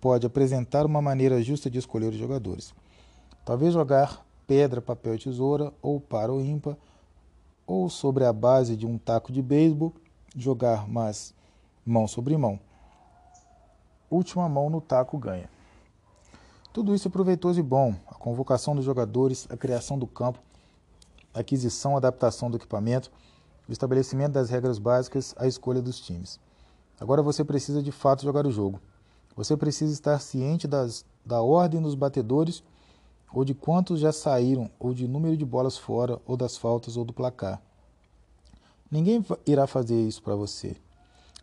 [0.00, 2.74] pode apresentar uma maneira justa de escolher os jogadores.
[3.44, 6.76] Talvez jogar pedra, papel e tesoura, ou para ou ímpar,
[7.66, 9.94] ou sobre a base de um taco de beisebol,
[10.36, 11.34] jogar mais
[11.84, 12.58] mão sobre mão.
[14.10, 15.48] Última mão no taco ganha.
[16.72, 17.94] Tudo isso é proveitoso e bom.
[18.08, 20.40] A convocação dos jogadores, a criação do campo,
[21.34, 23.10] aquisição, adaptação do equipamento,
[23.68, 26.40] o estabelecimento das regras básicas, a escolha dos times.
[27.00, 28.80] Agora você precisa de fato jogar o jogo.
[29.36, 32.62] Você precisa estar ciente das, da ordem dos batedores,
[33.32, 37.04] ou de quantos já saíram, ou de número de bolas fora, ou das faltas, ou
[37.04, 37.62] do placar.
[38.90, 40.76] Ninguém irá fazer isso para você.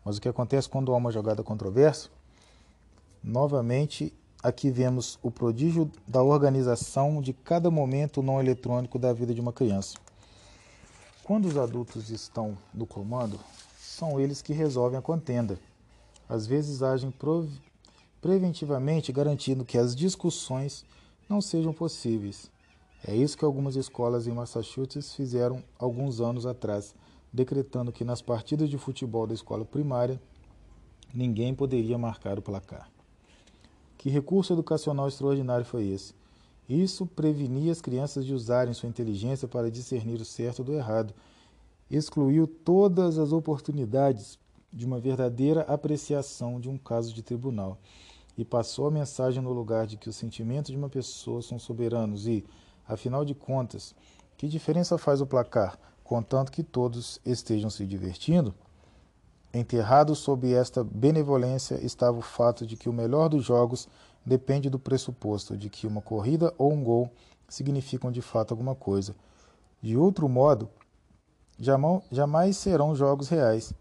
[0.03, 2.09] Mas o que acontece quando há uma jogada controversa?
[3.23, 9.41] Novamente, aqui vemos o prodígio da organização de cada momento não eletrônico da vida de
[9.41, 9.97] uma criança.
[11.23, 13.39] Quando os adultos estão no comando,
[13.77, 15.59] são eles que resolvem a contenda.
[16.29, 17.13] Às vezes agem
[18.21, 20.85] preventivamente, garantindo que as discussões
[21.27, 22.49] não sejam possíveis.
[23.05, 26.95] É isso que algumas escolas em Massachusetts fizeram alguns anos atrás
[27.31, 30.19] decretando que nas partidas de futebol da escola primária
[31.13, 32.89] ninguém poderia marcar o placar.
[33.97, 36.13] Que recurso educacional extraordinário foi esse?
[36.69, 41.13] Isso prevenia as crianças de usarem sua inteligência para discernir o certo do errado.
[41.89, 44.37] Excluiu todas as oportunidades
[44.71, 47.79] de uma verdadeira apreciação de um caso de tribunal
[48.37, 52.27] e passou a mensagem no lugar de que os sentimentos de uma pessoa são soberanos
[52.27, 52.45] e,
[52.87, 53.95] afinal de contas,
[54.37, 55.79] que diferença faz o placar?
[56.07, 58.55] contanto que todos estejam se divertindo.
[59.53, 63.87] Enterrado sob esta benevolência estava o fato de que o melhor dos jogos
[64.25, 67.09] depende do pressuposto de que uma corrida ou um gol
[67.47, 69.15] significam de fato alguma coisa.
[69.81, 70.69] De outro modo,
[71.57, 73.73] jamais serão jogos reais,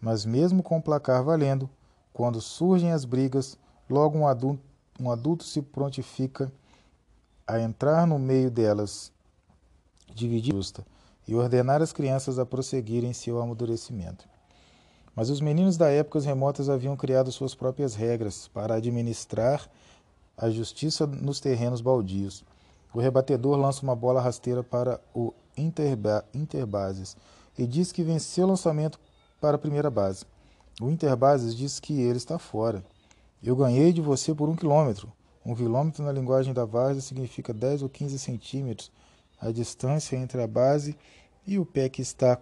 [0.00, 1.70] mas mesmo com o placar valendo,
[2.12, 3.56] quando surgem as brigas,
[3.88, 4.62] logo um adulto,
[4.98, 6.52] um adulto se prontifica
[7.46, 9.12] a entrar no meio delas,
[10.14, 10.84] dividir justa
[11.26, 14.31] e ordenar as crianças a prosseguirem seu amadurecimento.
[15.14, 19.68] Mas os meninos da épocas remotas haviam criado suas próprias regras para administrar
[20.36, 22.44] a justiça nos terrenos baldios.
[22.94, 27.16] O rebatedor lança uma bola rasteira para o interba interbases
[27.58, 28.98] e diz que venceu o lançamento
[29.40, 30.24] para a primeira base.
[30.80, 32.82] O interbases diz que ele está fora.
[33.42, 35.12] Eu ganhei de você por um quilômetro.
[35.44, 38.90] Um quilômetro na linguagem da várzea significa 10 ou 15 centímetros
[39.40, 40.96] a distância entre a base
[41.46, 42.38] e o pé que está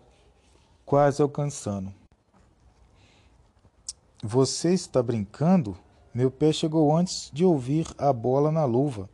[0.84, 1.99] quase alcançando.
[4.22, 5.78] Você está brincando?
[6.12, 9.08] Meu pé chegou antes de ouvir a bola na luva.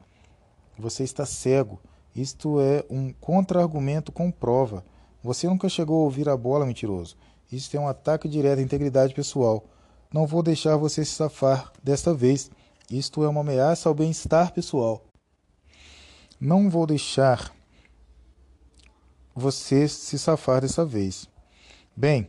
[0.76, 1.80] Você está cego.
[2.12, 4.84] Isto é um contra-argumento com prova.
[5.22, 7.16] Você nunca chegou a ouvir a bola, mentiroso.
[7.52, 9.64] Isto é um ataque direto à integridade pessoal.
[10.12, 12.50] Não vou deixar você se safar desta vez.
[12.90, 15.04] Isto é uma ameaça ao bem-estar pessoal.
[16.40, 17.54] Não vou deixar
[19.32, 21.28] você se safar dessa vez.
[21.94, 22.26] Bem,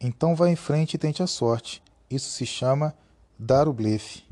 [0.00, 1.82] então vá em frente e tente a sorte.
[2.10, 2.92] Isso se chama
[3.38, 4.24] dar o blefe.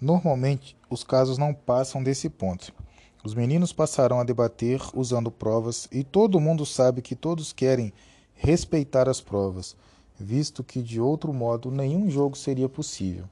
[0.00, 2.74] Normalmente, os casos não passam desse ponto.
[3.24, 7.92] Os meninos passarão a debater usando provas e todo mundo sabe que todos querem
[8.34, 9.76] respeitar as provas,
[10.18, 13.26] visto que de outro modo nenhum jogo seria possível.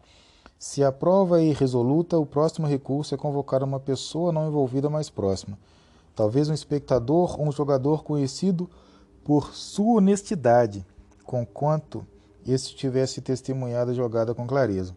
[0.57, 5.11] Se a prova é irresoluta, o próximo recurso é convocar uma pessoa não envolvida mais
[5.11, 5.59] próxima,
[6.15, 8.71] talvez um espectador ou um jogador conhecido
[9.25, 10.87] por sua honestidade,
[11.25, 12.07] conquanto
[12.47, 14.95] este tivesse testemunhado a jogada com clareza.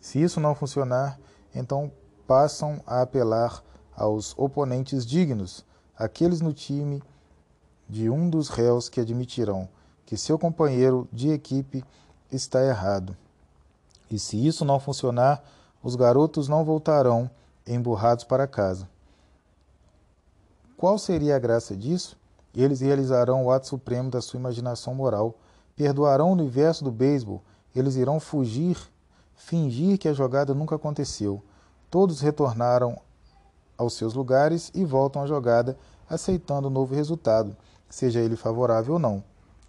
[0.00, 1.18] Se isso não funcionar,
[1.54, 1.90] então
[2.26, 3.62] passam a apelar
[3.96, 5.64] aos oponentes dignos,
[5.96, 7.02] aqueles no time
[7.88, 9.68] de um dos réus que admitirão
[10.06, 11.84] que seu companheiro de equipe
[12.30, 13.16] está errado.
[14.10, 15.42] E se isso não funcionar,
[15.82, 17.30] os garotos não voltarão
[17.66, 18.88] emburrados para casa.
[20.76, 22.16] Qual seria a graça disso?
[22.54, 25.34] Eles realizarão o ato supremo da sua imaginação moral,
[25.76, 27.42] perdoarão o universo do beisebol,
[27.74, 28.78] eles irão fugir,
[29.34, 31.42] fingir que a jogada nunca aconteceu.
[31.90, 32.98] Todos retornaram
[33.76, 35.76] aos seus lugares e voltam à jogada,
[36.08, 37.56] aceitando o novo resultado,
[37.88, 39.22] seja ele favorável ou não.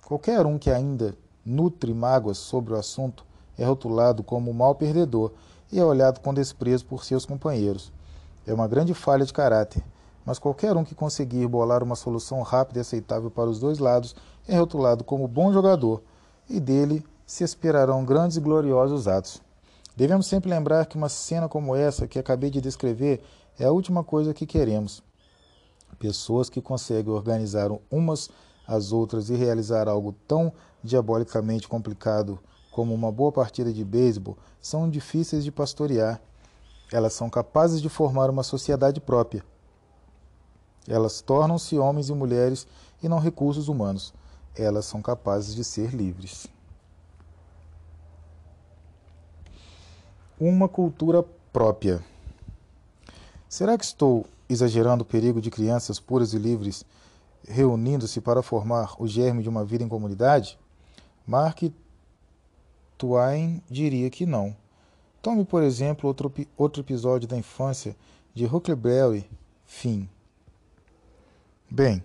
[0.05, 3.25] Qualquer um que ainda nutre mágoas sobre o assunto
[3.57, 5.31] é rotulado como um mau perdedor
[5.71, 7.91] e é olhado com desprezo por seus companheiros.
[8.45, 9.83] É uma grande falha de caráter,
[10.25, 14.15] mas qualquer um que conseguir bolar uma solução rápida e aceitável para os dois lados
[14.47, 16.01] é rotulado como bom jogador
[16.49, 19.41] e dele se esperarão grandes e gloriosos atos.
[19.95, 23.21] Devemos sempre lembrar que uma cena como essa que acabei de descrever
[23.57, 25.01] é a última coisa que queremos.
[25.97, 28.29] Pessoas que conseguem organizar umas
[28.67, 30.51] às outras e realizar algo tão
[30.83, 32.39] diabolicamente complicado
[32.71, 36.19] como uma boa partida de beisebol são difíceis de pastorear.
[36.91, 39.43] Elas são capazes de formar uma sociedade própria.
[40.87, 42.67] Elas tornam-se homens e mulheres
[43.01, 44.13] e não recursos humanos.
[44.55, 46.47] Elas são capazes de ser livres.
[50.39, 52.03] Uma cultura própria.
[53.49, 56.85] Será que estou exagerando o perigo de crianças puras e livres
[57.47, 60.59] reunindo-se para formar o germe de uma vida em comunidade?
[61.25, 61.63] Mark
[62.97, 64.55] Twain diria que não.
[65.21, 67.95] Tome, por exemplo, outro, outro episódio da infância
[68.33, 69.29] de Huckleberry
[69.65, 70.07] Finn.
[71.69, 72.01] Bem,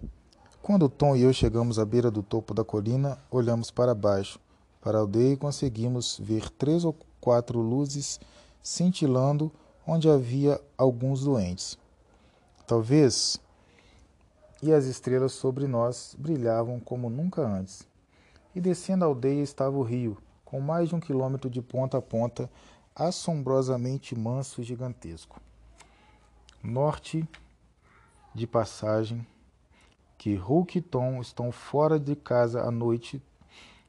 [0.63, 4.41] quando Tom e eu chegamos à beira do topo da colina, olhamos para baixo,
[4.81, 8.19] para a aldeia e conseguimos ver três ou quatro luzes
[8.63, 9.53] cintilando
[9.87, 11.79] onde havia alguns doentes.
[12.67, 13.39] Talvez,
[14.63, 17.87] e as estrelas sobre nós brilhavam como nunca antes.
[18.55, 22.03] E descendo a aldeia estava o rio, com mais de um quilômetro de ponta a
[22.03, 22.51] ponta,
[22.95, 25.41] assombrosamente manso e gigantesco.
[26.63, 27.29] Norte
[28.35, 29.25] de passagem,
[30.21, 33.23] que Hulk e Tom estão fora de casa à noite,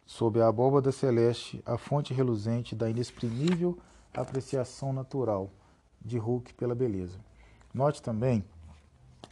[0.05, 3.77] sob a abóbada celeste, a fonte reluzente da inexprimível
[4.13, 5.49] apreciação natural
[5.99, 7.19] de Hulk pela beleza.
[7.73, 8.45] Note também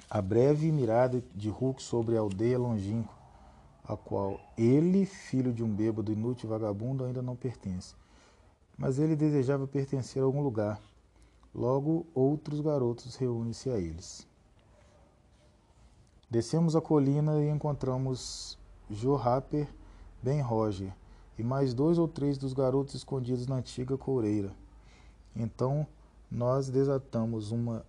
[0.09, 3.15] a breve mirada de Hulk sobre a aldeia longínqua,
[3.81, 7.95] a qual ele, filho de um bêbado inútil vagabundo, ainda não pertence.
[8.77, 10.81] Mas ele desejava pertencer a algum lugar.
[11.55, 14.27] Logo, outros garotos reúnem-se a eles.
[16.29, 18.55] Descemos a colina e encontramos
[18.87, 19.67] Joe Harper,
[20.21, 20.93] Ben Roger
[21.39, 24.51] e mais dois ou três dos garotos escondidos na antiga coureira.
[25.35, 25.87] Então
[26.29, 27.83] nós desatamos uma,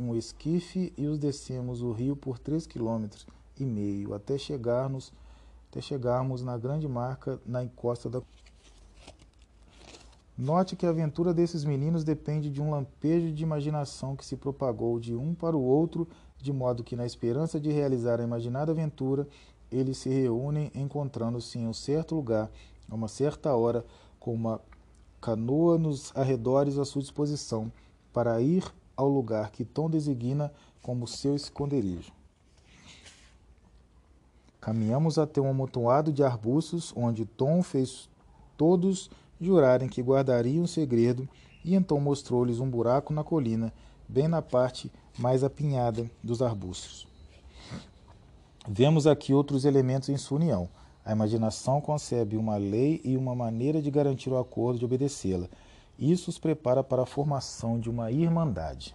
[0.00, 3.26] um esquife e os descemos o rio por três quilômetros
[3.58, 5.12] e meio até chegarmos
[5.68, 8.22] até chegarmos na grande marca na encosta da
[10.38, 15.00] Note que a aventura desses meninos depende de um lampejo de imaginação que se propagou
[15.00, 16.06] de um para o outro,
[16.38, 19.26] de modo que, na esperança de realizar a imaginada aventura,
[19.70, 22.50] eles se reúnem encontrando-se em um certo lugar,
[22.90, 23.84] a uma certa hora,
[24.20, 24.60] com uma
[25.20, 27.72] canoa nos arredores à sua disposição,
[28.12, 28.64] para ir
[28.96, 32.12] ao lugar que Tom designa como seu esconderijo.
[34.60, 38.08] Caminhamos até um amontoado de arbustos, onde Tom fez
[38.56, 39.10] todos
[39.40, 41.28] jurarem que guardariam o segredo,
[41.64, 43.72] e então mostrou-lhes um buraco na colina,
[44.08, 47.06] bem na parte mais apinhada dos arbustos.
[48.68, 50.68] Vemos aqui outros elementos em sua união.
[51.04, 55.46] A imaginação concebe uma lei e uma maneira de garantir o acordo de obedecê-la.
[55.98, 58.94] Isso os prepara para a formação de uma irmandade.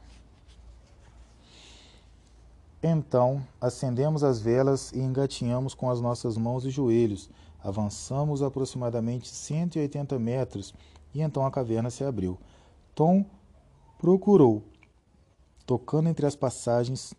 [2.84, 7.30] Então, acendemos as velas e engatinhamos com as nossas mãos e joelhos.
[7.64, 10.74] Avançamos aproximadamente 180 metros
[11.14, 12.40] e então a caverna se abriu.
[12.96, 13.24] Tom
[14.00, 14.64] procurou,
[15.72, 17.14] tocando entre as passagens,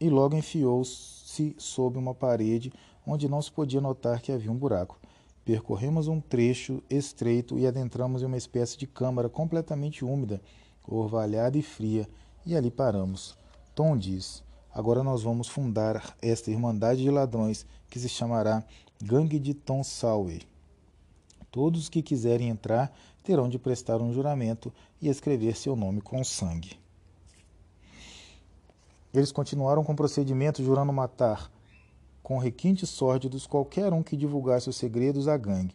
[0.00, 2.72] e logo enfiou-se sob uma parede
[3.06, 4.98] onde não se podia notar que havia um buraco.
[5.44, 10.40] Percorremos um trecho estreito e adentramos em uma espécie de câmara completamente úmida,
[10.88, 12.08] orvalhada e fria,
[12.46, 13.36] e ali paramos.
[13.74, 14.42] Tom diz:
[14.72, 18.64] Agora nós vamos fundar esta irmandade de ladrões que se chamará
[18.98, 20.46] Gangue de Tom Sawyer.
[21.50, 24.72] Todos que quiserem entrar terão de prestar um juramento
[25.02, 26.80] e escrever seu nome com sangue.
[29.12, 31.50] Eles continuaram com o procedimento jurando matar,
[32.22, 35.74] com requintes sórdidos, qualquer um que divulgasse os segredos à gangue.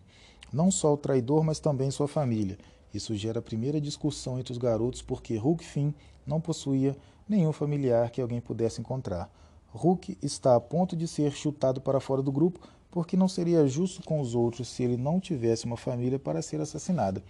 [0.53, 2.57] Não só o traidor, mas também sua família.
[2.93, 5.91] Isso gera a primeira discussão entre os garotos porque Hulk Finn
[6.25, 6.95] não possuía
[7.27, 9.29] nenhum familiar que alguém pudesse encontrar.
[9.73, 14.01] Hulk está a ponto de ser chutado para fora do grupo porque não seria justo
[14.03, 17.21] com os outros se ele não tivesse uma família para ser assassinada.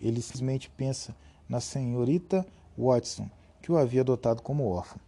[0.00, 1.16] Ele simplesmente pensa
[1.48, 2.46] na senhorita
[2.78, 3.28] Watson,
[3.60, 5.05] que o havia adotado como órfão.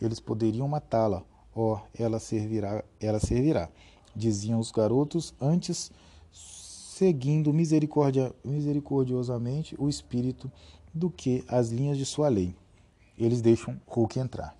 [0.00, 1.22] Eles poderiam matá-la,
[1.54, 3.68] oh, ela servirá, ela servirá,
[4.14, 5.90] diziam os garotos antes,
[6.32, 10.50] seguindo misericordia, misericordiosamente o espírito
[10.92, 12.54] do que as linhas de sua lei.
[13.18, 14.56] Eles deixam Hulk entrar.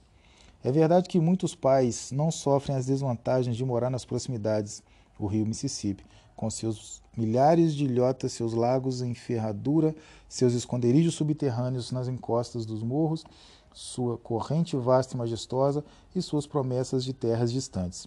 [0.62, 4.82] É verdade que muitos pais não sofrem as desvantagens de morar nas proximidades
[5.18, 6.05] do rio Mississippi,
[6.36, 9.95] com seus milhares de ilhotas, seus lagos em ferradura,
[10.28, 13.24] seus esconderijos subterrâneos nas encostas dos morros,
[13.73, 18.07] sua corrente vasta e majestosa e suas promessas de terras distantes.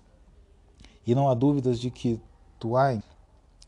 [1.06, 2.20] E não há dúvidas de que
[2.60, 3.02] Twain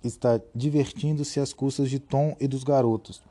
[0.03, 3.21] está divertindo-se às custas de Tom e dos garotos.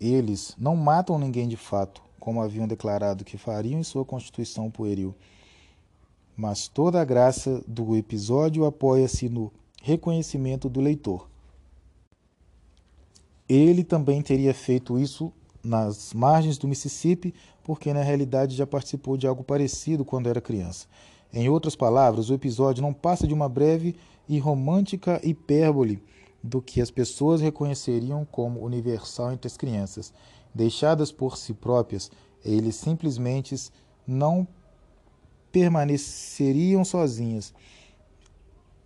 [0.00, 5.14] Eles não matam ninguém de fato, como haviam declarado que fariam em sua constituição pueril.
[6.36, 11.28] Mas toda a graça do episódio apoia-se no reconhecimento do leitor.
[13.48, 15.32] Ele também teria feito isso
[15.62, 17.34] nas margens do Mississippi,
[17.64, 20.86] porque na realidade já participou de algo parecido quando era criança.
[21.32, 23.96] Em outras palavras, o episódio não passa de uma breve
[24.28, 26.00] e romântica hipérbole
[26.42, 30.12] do que as pessoas reconheceriam como universal entre as crianças.
[30.54, 32.10] Deixadas por si próprias,
[32.44, 33.56] eles simplesmente
[34.06, 34.46] não
[35.50, 37.54] permaneceriam sozinhas.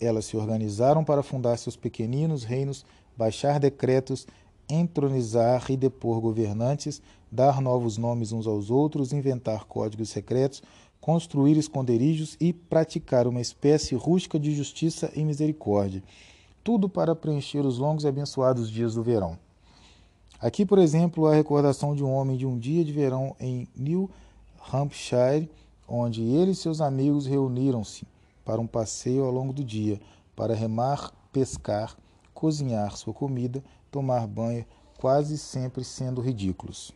[0.01, 4.26] Elas se organizaram para fundar seus pequeninos reinos, baixar decretos,
[4.69, 7.01] entronizar e depor governantes,
[7.31, 10.62] dar novos nomes uns aos outros, inventar códigos secretos,
[11.01, 16.03] construir esconderijos e praticar uma espécie rústica de justiça e misericórdia.
[16.62, 19.39] Tudo para preencher os longos e abençoados dias do verão.
[20.41, 24.11] Aqui, por exemplo, a recordação de um homem de um dia de verão em New
[24.73, 25.51] Hampshire,
[25.89, 28.07] onde ele e seus amigos reuniram-se
[28.45, 30.01] para um passeio ao longo do dia,
[30.37, 31.97] para remar, pescar,
[32.33, 34.64] cozinhar sua comida, tomar banho,
[34.99, 36.93] quase sempre sendo ridículos.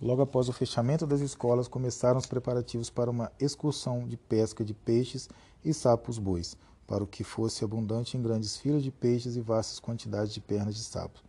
[0.00, 4.74] Logo após o fechamento das escolas, começaram os preparativos para uma excursão de pesca de
[4.74, 5.28] peixes
[5.64, 6.56] e sapos-bois
[6.86, 10.74] para o que fosse abundante em grandes filas de peixes e vastas quantidades de pernas
[10.74, 11.20] de sapo.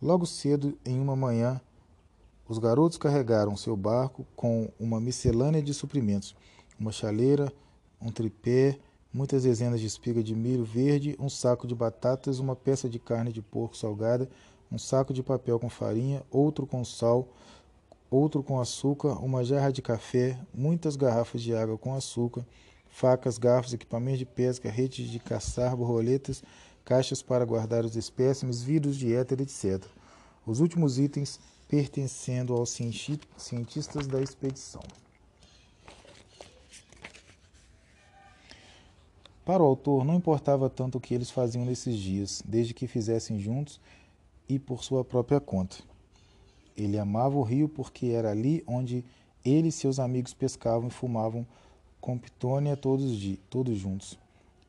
[0.00, 1.60] Logo cedo, em uma manhã,
[2.48, 6.34] os garotos carregaram seu barco com uma miscelânea de suprimentos,
[6.78, 7.52] uma chaleira,
[8.00, 8.78] um tripé,
[9.12, 13.32] muitas dezenas de espigas de milho verde, um saco de batatas, uma peça de carne
[13.32, 14.28] de porco salgada,
[14.70, 17.28] um saco de papel com farinha, outro com sal,
[18.10, 22.46] outro com açúcar, uma jarra de café, muitas garrafas de água com açúcar,
[22.88, 26.42] facas, garfos, equipamentos de pesca, redes de caçar, borboletas,
[26.84, 29.84] caixas para guardar os espécimes, vidros de éter, etc.
[30.46, 31.38] Os últimos itens
[31.68, 34.82] pertencendo aos cientistas da expedição.
[39.50, 43.40] Para o autor, não importava tanto o que eles faziam nesses dias, desde que fizessem
[43.40, 43.80] juntos
[44.48, 45.78] e por sua própria conta.
[46.76, 49.04] Ele amava o rio porque era ali onde
[49.44, 51.44] ele e seus amigos pescavam e fumavam
[52.00, 53.20] com Pitônia todos,
[53.50, 54.16] todos juntos.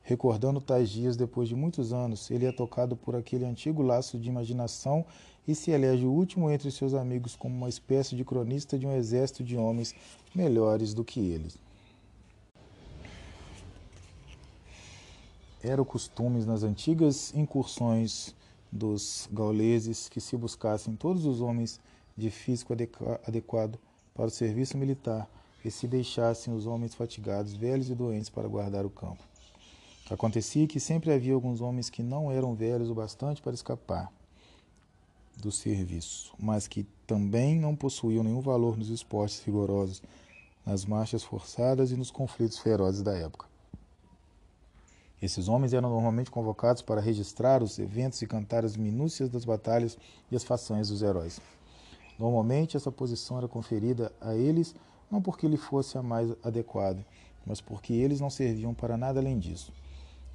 [0.02, 4.30] Recordando tais dias, depois de muitos anos, ele é tocado por aquele antigo laço de
[4.30, 5.06] imaginação
[5.48, 8.98] e se elege o último entre seus amigos como uma espécie de cronista de um
[8.98, 9.94] exército de homens
[10.34, 11.52] melhores do que ele.
[15.64, 18.36] Era o costume nas antigas incursões
[18.72, 21.80] dos gauleses que se buscassem todos os homens
[22.18, 22.74] de físico
[23.28, 23.78] adequado
[24.16, 25.30] para o serviço militar
[25.64, 29.24] e se deixassem os homens fatigados, velhos e doentes para guardar o campo.
[30.10, 34.12] Acontecia que sempre havia alguns homens que não eram velhos o bastante para escapar.
[35.38, 40.04] do serviço, mas que também não possuíam nenhum valor nos esportes rigorosos,
[40.66, 43.51] nas marchas forçadas e nos conflitos ferozes da época.
[45.22, 49.98] Esses homens eram normalmente convocados para registrar os eventos e cantar as minúcias das batalhas
[50.32, 51.40] e as façanhas dos heróis.
[52.18, 54.74] Normalmente, essa posição era conferida a eles
[55.12, 57.06] não porque lhe fosse a mais adequada,
[57.46, 59.72] mas porque eles não serviam para nada além disso.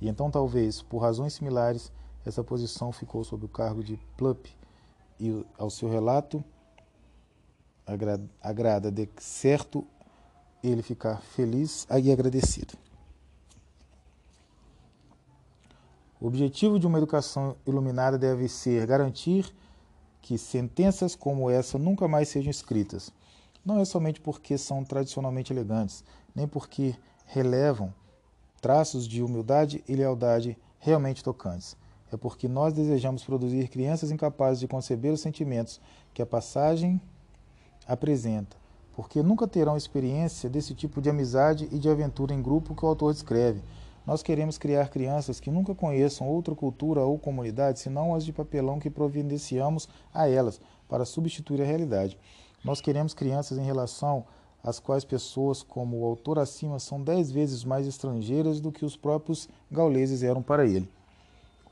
[0.01, 1.91] E então, talvez, por razões similares,
[2.25, 4.47] essa posição ficou sob o cargo de Plup,
[5.19, 6.45] e ao seu relato
[7.87, 9.87] agrada, agrada de certo
[10.63, 12.86] ele ficar feliz e agradecido.
[16.19, 19.55] O objetivo de uma educação iluminada deve ser garantir
[20.23, 23.13] que sentenças como essa nunca mais sejam escritas.
[23.65, 26.03] Não é somente porque são tradicionalmente elegantes,
[26.35, 26.95] nem porque
[27.27, 27.93] relevam
[28.63, 31.77] traços de humildade e lealdade realmente tocantes.
[32.11, 35.81] É porque nós desejamos produzir crianças incapazes de conceber os sentimentos
[36.15, 37.01] que a passagem
[37.87, 38.57] apresenta,
[38.95, 42.89] porque nunca terão experiência desse tipo de amizade e de aventura em grupo que o
[42.89, 43.63] autor descreve.
[44.07, 48.79] Nós queremos criar crianças que nunca conheçam outra cultura ou comunidade senão as de papelão
[48.79, 52.17] que providenciamos a elas para substituir a realidade.
[52.65, 54.25] Nós queremos crianças em relação
[54.63, 58.97] às quais pessoas como o autor acima são dez vezes mais estrangeiras do que os
[58.97, 60.89] próprios gauleses eram para ele.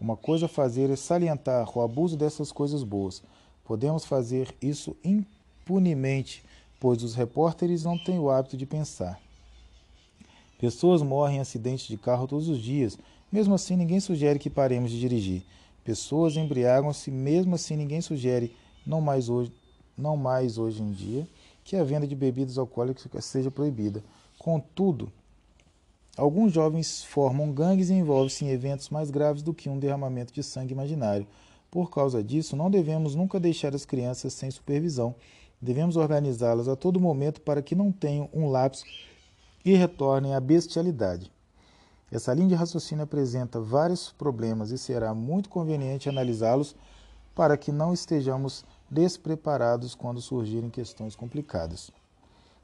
[0.00, 3.22] Uma coisa a fazer é salientar o abuso dessas coisas boas.
[3.64, 6.44] Podemos fazer isso impunemente,
[6.80, 9.23] pois os repórteres não têm o hábito de pensar.
[10.64, 12.96] Pessoas morrem em acidentes de carro todos os dias,
[13.30, 15.42] mesmo assim ninguém sugere que paremos de dirigir.
[15.84, 18.50] Pessoas embriagam-se, mesmo assim ninguém sugere,
[18.86, 19.52] não mais hoje,
[19.94, 21.28] não mais hoje em dia,
[21.62, 24.02] que a venda de bebidas alcoólicas seja proibida.
[24.38, 25.12] Contudo,
[26.16, 30.42] alguns jovens formam gangues e envolvem-se em eventos mais graves do que um derramamento de
[30.42, 31.26] sangue imaginário.
[31.70, 35.14] Por causa disso, não devemos nunca deixar as crianças sem supervisão.
[35.60, 38.86] Devemos organizá-las a todo momento para que não tenham um lapso
[39.64, 41.32] e retornem à bestialidade.
[42.12, 46.76] Essa linha de raciocínio apresenta vários problemas e será muito conveniente analisá-los
[47.34, 51.90] para que não estejamos despreparados quando surgirem questões complicadas.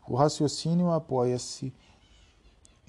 [0.06, 1.72] O raciocínio apoia-se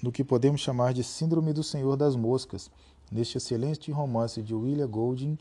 [0.02, 2.70] no que podemos chamar de Síndrome do Senhor das Moscas.
[3.10, 5.38] Neste excelente romance de William Golding,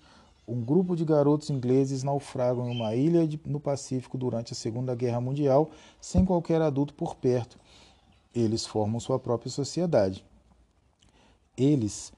[0.47, 5.21] um grupo de garotos ingleses naufragam em uma ilha no Pacífico durante a Segunda Guerra
[5.21, 5.69] Mundial
[5.99, 7.57] sem qualquer adulto por perto
[8.33, 10.25] eles formam sua própria sociedade.
[11.57, 12.13] Eles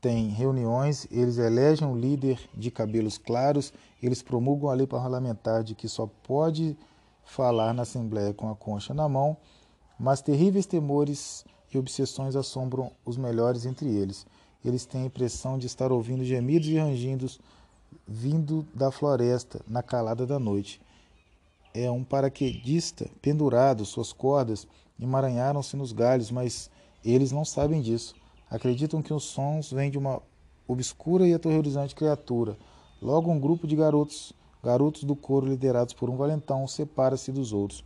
[0.00, 5.74] têm reuniões, eles elegem um líder de cabelos claros, eles promulgam a lei parlamentar de
[5.74, 6.76] que só pode
[7.24, 9.36] falar na Assembleia com a concha na mão,
[9.98, 14.26] mas terríveis temores e obsessões assombram os melhores entre eles.
[14.64, 17.40] Eles têm a impressão de estar ouvindo gemidos e rangidos
[18.06, 20.80] vindo da floresta na calada da noite.
[21.74, 24.66] É um paraquedista pendurado, suas cordas
[25.00, 26.70] emaranharam-se nos galhos, mas
[27.04, 28.14] eles não sabem disso.
[28.50, 30.20] Acreditam que os sons vêm de uma
[30.66, 32.56] obscura e aterrorizante criatura.
[33.00, 34.32] Logo, um grupo de garotos,
[34.62, 37.84] garotos do coro liderados por um valentão, separa-se dos outros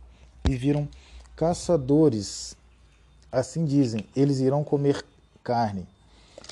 [0.49, 0.87] e viram
[1.35, 2.57] caçadores.
[3.31, 5.05] Assim dizem, eles irão comer
[5.43, 5.87] carne.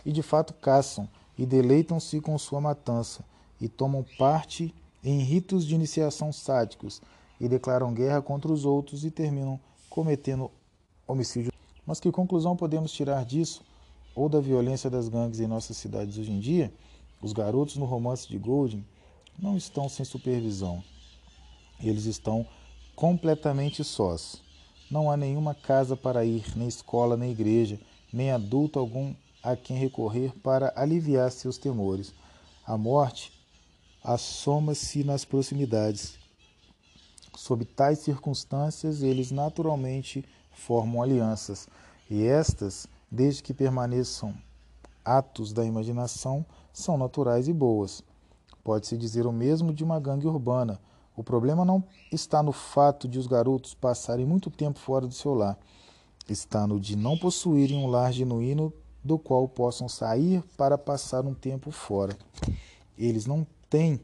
[0.06, 1.08] E de fato caçam
[1.38, 3.24] e deleitam-se com sua matança
[3.60, 7.02] e tomam parte em ritos de iniciação sádicos
[7.40, 9.60] e declaram guerra contra os outros e terminam
[9.92, 10.50] cometendo
[11.06, 11.52] homicídio.
[11.86, 13.62] Mas que conclusão podemos tirar disso
[14.16, 16.74] ou da violência das gangues em nossas cidades hoje em dia?
[17.22, 18.84] Os garotos no romance de Golding
[19.38, 20.82] não estão sem supervisão.
[21.80, 22.48] Eles estão
[22.96, 24.42] completamente sós.
[24.90, 27.80] Não há nenhuma casa para ir, nem escola, nem igreja,
[28.14, 29.14] nem adulto algum
[29.44, 32.14] a quem recorrer para aliviar seus temores.
[32.66, 33.34] A morte
[34.04, 36.21] assoma-se nas proximidades
[37.36, 41.68] Sob tais circunstâncias, eles naturalmente formam alianças,
[42.10, 44.36] e estas, desde que permaneçam
[45.04, 48.04] atos da imaginação, são naturais e boas.
[48.64, 50.80] Pode-se dizer o mesmo de uma gangue urbana.
[51.16, 55.34] O problema não está no fato de os garotos passarem muito tempo fora do seu
[55.34, 55.58] lar,
[56.30, 58.74] está no de não possuírem um lar genuíno
[59.04, 62.16] do qual possam sair para passar um tempo fora.
[62.98, 64.00] Eles não têm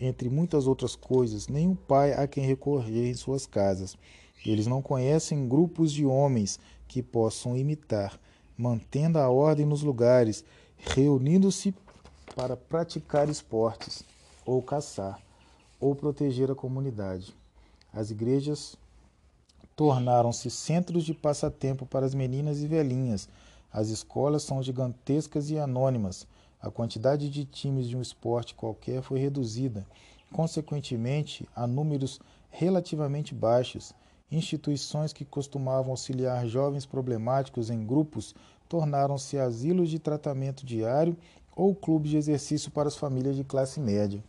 [0.00, 3.96] entre muitas outras coisas, nenhum pai a quem recorrer em suas casas.
[4.44, 8.18] Eles não conhecem grupos de homens que possam imitar,
[8.56, 10.44] mantendo a ordem nos lugares,
[10.76, 11.74] reunindo-se
[12.34, 14.02] para praticar esportes,
[14.46, 15.20] ou caçar,
[15.78, 17.34] ou proteger a comunidade.
[17.92, 18.76] As igrejas
[19.76, 23.28] tornaram-se centros de passatempo para as meninas e velhinhas.
[23.72, 26.26] As escolas são gigantescas e anônimas.
[26.60, 29.86] A quantidade de times de um esporte qualquer foi reduzida.
[30.32, 33.92] consequentemente, a números relativamente baixos,
[34.30, 38.34] instituições que costumavam auxiliar jovens problemáticos em grupos
[38.68, 41.16] tornaram-se asilos de tratamento diário
[41.56, 44.22] ou clubes de exercício para as famílias de classe média.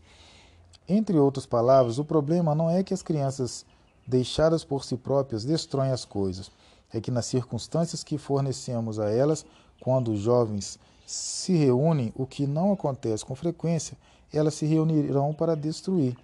[0.89, 3.65] Entre outras palavras, o problema não é que as crianças
[4.07, 6.51] deixadas por si próprias destroem as coisas,
[6.91, 9.45] é que nas circunstâncias que fornecemos a elas,
[9.79, 10.79] quando os jovens
[11.11, 13.97] se reúnem, o que não acontece com frequência,
[14.31, 16.15] elas se reunirão para destruir.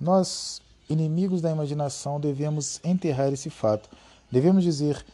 [0.00, 3.90] Nós, inimigos da imaginação, devemos enterrar esse fato.
[4.30, 5.04] Devemos dizer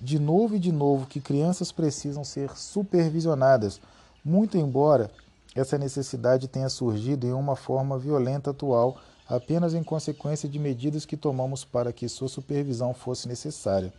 [0.00, 3.80] de novo e de novo que crianças precisam ser supervisionadas,
[4.24, 5.10] muito embora
[5.54, 11.16] essa necessidade tenha surgido em uma forma violenta atual apenas em consequência de medidas que
[11.16, 13.92] tomamos para que sua supervisão fosse necessária.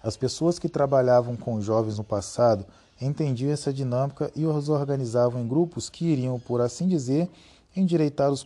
[0.00, 2.64] As pessoas que trabalhavam com jovens no passado
[3.00, 7.28] entendiam essa dinâmica e os organizavam em grupos que iriam, por assim dizer,
[7.76, 8.44] endireitar os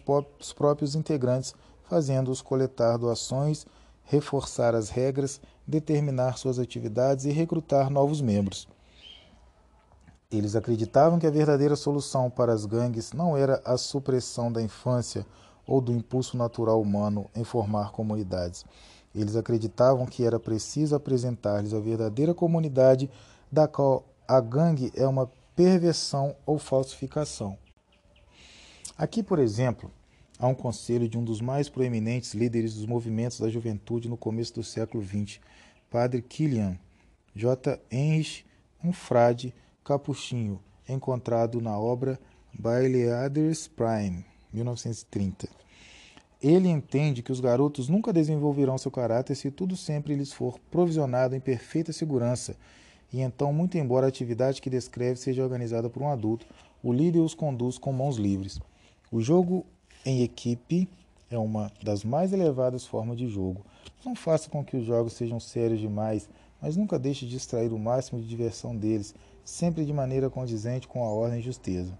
[0.52, 3.66] próprios integrantes, fazendo-os coletar doações,
[4.04, 8.66] reforçar as regras, determinar suas atividades e recrutar novos membros.
[10.30, 15.26] Eles acreditavam que a verdadeira solução para as gangues não era a supressão da infância
[15.66, 18.64] ou do impulso natural humano em formar comunidades.
[19.14, 23.10] Eles acreditavam que era preciso apresentar-lhes a verdadeira comunidade,
[23.50, 25.26] da qual a gangue é uma
[25.56, 27.56] perversão ou falsificação.
[28.96, 29.90] Aqui, por exemplo,
[30.38, 34.54] há um conselho de um dos mais proeminentes líderes dos movimentos da juventude no começo
[34.54, 35.40] do século XX,
[35.90, 36.78] Padre Kilian
[37.34, 37.80] J.
[37.90, 38.44] Henrich,
[38.84, 42.20] um frade capuchinho, encontrado na obra
[42.52, 45.48] Baileaders Prime, 1930.
[46.42, 51.34] Ele entende que os garotos nunca desenvolverão seu caráter se tudo sempre lhes for provisionado
[51.34, 52.56] em perfeita segurança,
[53.12, 56.46] e então, muito embora a atividade que descreve seja organizada por um adulto,
[56.82, 58.60] o líder os conduz com mãos livres.
[59.10, 59.64] O jogo
[60.04, 60.88] em equipe
[61.30, 63.64] é uma das mais elevadas formas de jogo.
[64.04, 66.28] Não faça com que os jogos sejam sérios demais,
[66.60, 71.02] mas nunca deixe de extrair o máximo de diversão deles, sempre de maneira condizente com
[71.04, 71.98] a ordem e justeza.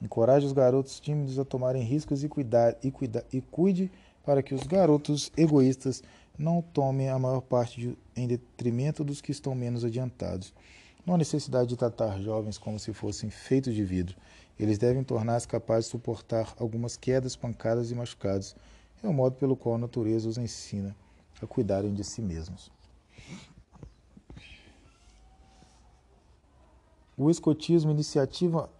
[0.00, 3.90] Encoraje os garotos tímidos a tomarem riscos e, cuidar, e, cuida, e cuide
[4.24, 6.02] para que os garotos egoístas
[6.38, 10.52] não tomem a maior parte de, em detrimento dos que estão menos adiantados.
[11.04, 14.16] Não há necessidade de tratar jovens como se fossem feitos de vidro.
[14.58, 18.56] Eles devem tornar-se capazes de suportar algumas quedas, pancadas e machucados.
[19.02, 20.96] É o modo pelo qual a natureza os ensina
[21.40, 22.70] a cuidarem de si mesmos.
[27.16, 28.70] O escotismo iniciativa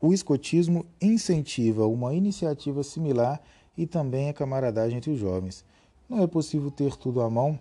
[0.00, 3.40] o escotismo incentiva uma iniciativa similar
[3.76, 5.64] e também a camaradagem entre os jovens.
[6.08, 7.58] Não é possível ter tudo à mão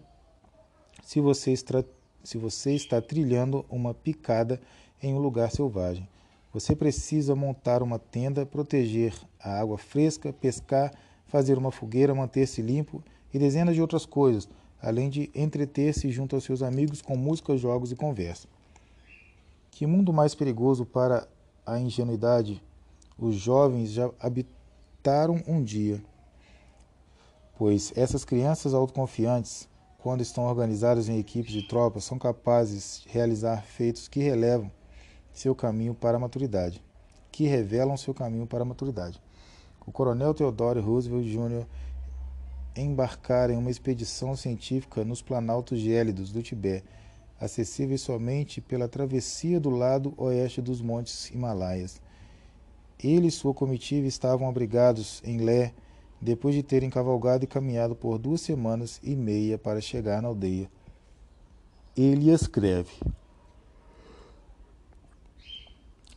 [1.01, 1.83] se você está,
[2.23, 4.61] se você está trilhando uma picada
[5.01, 6.07] em um lugar selvagem.
[6.53, 10.93] Você precisa montar uma tenda, proteger a água fresca, pescar,
[11.25, 14.47] fazer uma fogueira, manter-se limpo e dezenas de outras coisas,
[14.81, 18.47] além de entreter-se junto aos seus amigos com música, jogos e conversa.
[19.71, 21.27] Que mundo mais perigoso para
[21.65, 22.61] a ingenuidade
[23.17, 26.01] os jovens já habitaram um dia.
[27.57, 33.63] Pois essas crianças autoconfiantes, quando estão organizadas em equipes de tropas, são capazes de realizar
[33.63, 34.71] feitos que relevam
[35.31, 36.83] seu caminho para a maturidade,
[37.31, 39.21] que revelam seu caminho para a maturidade.
[39.85, 41.65] O coronel Theodore Roosevelt Jr.
[42.75, 46.83] embarcara em uma expedição científica nos planaltos gélidos do Tibete
[47.39, 52.01] acessíveis somente pela travessia do lado oeste dos montes Himalaias.
[53.03, 55.73] Ele e sua comitiva estavam abrigados em Lé
[56.25, 60.67] depois de terem cavalgado e caminhado por duas semanas e meia para chegar na aldeia.
[61.95, 62.91] Ele escreve: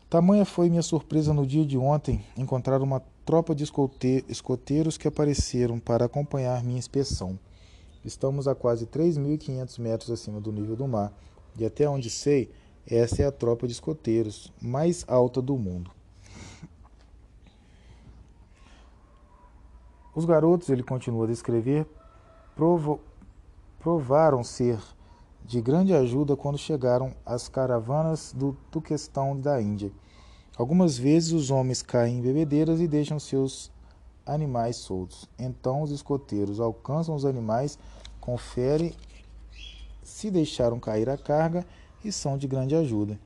[0.08, 3.62] Tamanha foi minha surpresa no dia de ontem encontrar uma tropa de
[4.28, 7.38] escoteiros que apareceram para acompanhar minha inspeção.
[8.02, 11.12] Estamos a quase 3.500 metros acima do nível do mar,
[11.58, 12.50] e até onde sei,
[12.86, 15.97] essa é a tropa de escoteiros mais alta do mundo.
[20.18, 21.86] Os garotos, ele continua a descrever,
[22.56, 22.98] provo
[23.78, 24.76] provaram ser
[25.44, 29.92] de grande ajuda quando chegaram às caravanas do Turquestão da Índia.
[30.56, 33.70] Algumas vezes os homens caem em bebedeiras e deixam seus
[34.26, 35.30] animais soltos.
[35.38, 37.78] Então os escoteiros alcançam os animais,
[38.20, 38.92] conferem
[40.02, 41.64] se deixaram cair a carga
[42.04, 43.16] e são de grande ajuda.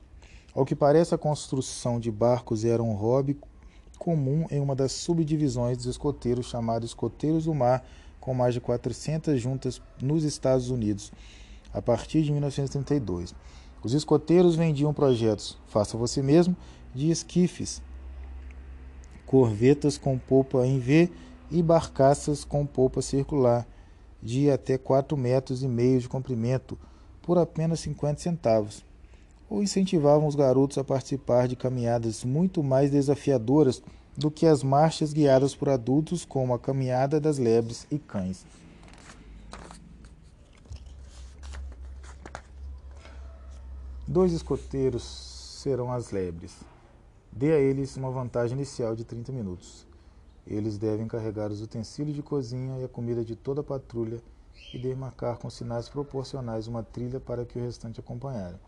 [0.53, 3.35] Ao que parece, a construção de barcos era um hobby
[4.03, 7.85] comum em uma das subdivisões dos escoteiros chamados Escoteiros do Mar,
[8.19, 11.09] com mais de 400 juntas nos Estados Unidos,
[11.73, 13.33] a partir de 1932.
[13.81, 16.53] Os escoteiros vendiam projetos, faça você mesmo,
[16.93, 17.81] de esquifes
[19.25, 21.09] corvetas com polpa em V
[21.49, 23.65] e barcaças com polpa circular,
[24.21, 26.77] de até 4 metros e meio de comprimento,
[27.21, 28.85] por apenas 50 centavos.
[29.49, 33.81] Ou incentivavam os garotos a participar de caminhadas muito mais desafiadoras
[34.17, 38.45] do que as marchas guiadas por adultos, como a caminhada das lebres e cães.
[44.07, 45.03] Dois escoteiros
[45.63, 46.57] serão as lebres.
[47.31, 49.87] Dê a eles uma vantagem inicial de 30 minutos.
[50.45, 54.21] Eles devem carregar os utensílios de cozinha e a comida de toda a patrulha
[54.73, 58.59] e demarcar com sinais proporcionais uma trilha para que o restante acompanharem.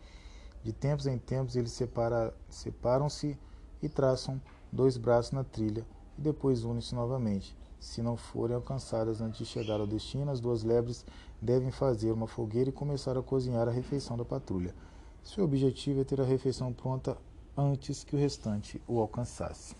[0.66, 3.38] De tempos em tempos eles separa, separam-se
[3.80, 4.42] e traçam
[4.72, 5.86] dois braços na trilha
[6.18, 7.56] e depois unem-se novamente.
[7.78, 11.06] Se não forem alcançadas antes de chegar ao destino, as duas lebres
[11.40, 14.74] devem fazer uma fogueira e começar a cozinhar a refeição da patrulha.
[15.22, 17.16] Seu objetivo é ter a refeição pronta
[17.56, 19.76] antes que o restante o alcançasse.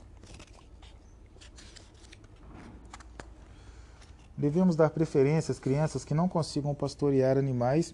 [4.36, 7.92] Devemos dar preferência às crianças que não consigam pastorear animais,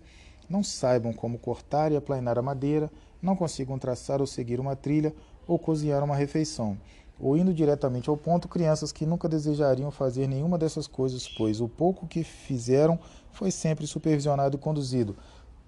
[0.49, 2.91] não saibam como cortar e aplainar a madeira,
[3.21, 5.15] não consigam traçar ou seguir uma trilha
[5.47, 6.77] ou cozinhar uma refeição.
[7.21, 11.69] Ou indo diretamente ao ponto, crianças que nunca desejariam fazer nenhuma dessas coisas, pois o
[11.69, 12.99] pouco que fizeram
[13.31, 15.17] foi sempre supervisionado e conduzido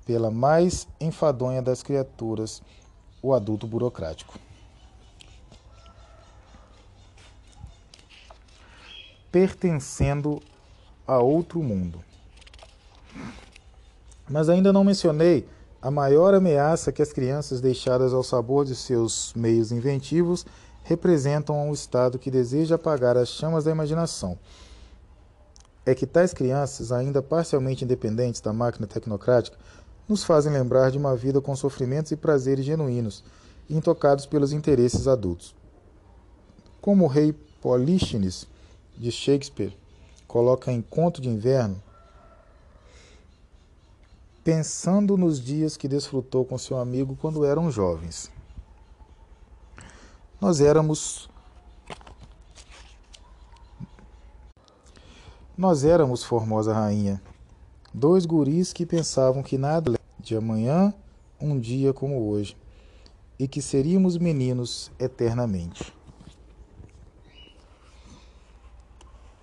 [0.05, 2.63] pela mais enfadonha das criaturas,
[3.23, 4.39] o adulto burocrático.
[9.31, 10.43] Pertencendo
[11.07, 12.05] a outro mundo.
[14.29, 15.47] Mas ainda não mencionei
[15.81, 20.47] a maior ameaça que as crianças deixadas ao sabor de seus meios inventivos
[20.83, 24.39] representam a um Estado que deseja apagar as chamas da imaginação.
[25.85, 29.59] É que tais crianças, ainda parcialmente independentes da máquina tecnocrática,
[30.09, 33.23] nos fazem lembrar de uma vida com sofrimentos e prazeres genuínos,
[33.69, 35.55] intocados pelos interesses adultos.
[36.81, 38.47] Como o rei Políxenes,
[38.97, 39.77] de Shakespeare,
[40.27, 41.83] coloca em Conto de Inverno,
[44.45, 48.31] pensando nos dias que desfrutou com seu amigo quando eram jovens.
[50.39, 51.31] Nós éramos
[55.57, 57.23] Nós éramos formosa rainha,
[57.95, 60.93] dois guris que pensavam que nada de amanhã
[61.41, 62.57] um dia como hoje,
[63.39, 65.95] e que seríamos meninos eternamente.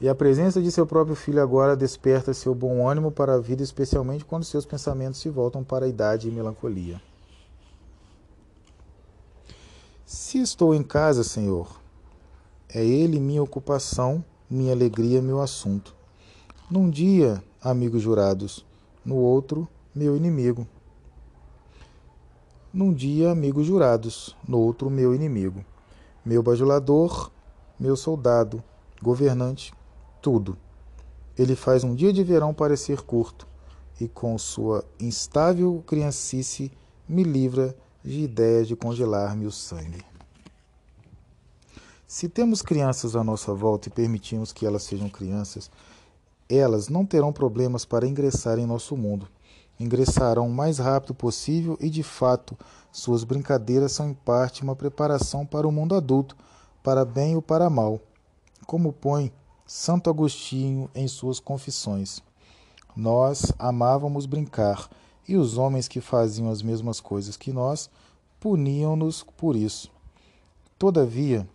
[0.01, 3.61] E a presença de seu próprio filho agora desperta seu bom ânimo para a vida,
[3.61, 6.99] especialmente quando seus pensamentos se voltam para a idade e melancolia.
[10.03, 11.79] Se estou em casa, Senhor,
[12.67, 15.95] é Ele minha ocupação, minha alegria, meu assunto.
[16.67, 18.65] Num dia, amigos jurados,
[19.05, 20.65] no outro, meu inimigo.
[22.73, 25.63] Num dia, amigos jurados, no outro, meu inimigo.
[26.25, 27.29] Meu bajulador,
[27.79, 28.63] meu soldado,
[28.99, 29.71] governante,
[30.21, 30.57] tudo.
[31.37, 33.47] Ele faz um dia de verão parecer curto,
[33.99, 36.71] e com sua instável criancice
[37.07, 40.03] me livra de ideia de congelar-me o sangue.
[42.07, 45.71] Se temos crianças à nossa volta e permitimos que elas sejam crianças,
[46.49, 49.27] elas não terão problemas para ingressar em nosso mundo.
[49.79, 52.57] Ingressarão o mais rápido possível e, de fato,
[52.91, 56.35] suas brincadeiras são em parte uma preparação para o mundo adulto,
[56.83, 58.01] para bem ou para mal.
[58.67, 59.31] Como põe
[59.73, 62.21] Santo Agostinho em suas confissões.
[62.93, 64.89] Nós amávamos brincar,
[65.25, 67.89] e os homens que faziam as mesmas coisas que nós
[68.37, 69.89] puniam-nos por isso.
[70.77, 71.47] Todavia,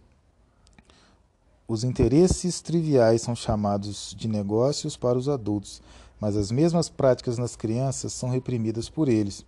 [1.68, 5.82] os interesses triviais são chamados de negócios para os adultos,
[6.18, 9.44] mas as mesmas práticas nas crianças são reprimidas por eles.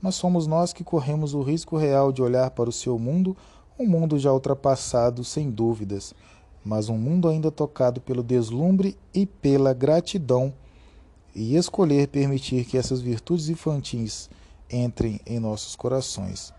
[0.00, 3.36] Mas somos nós que corremos o risco real de olhar para o seu mundo,
[3.76, 6.14] um mundo já ultrapassado, sem dúvidas,
[6.64, 10.52] mas um mundo ainda tocado pelo deslumbre e pela gratidão,
[11.34, 14.28] e escolher permitir que essas virtudes infantis
[14.70, 16.52] entrem em nossos corações.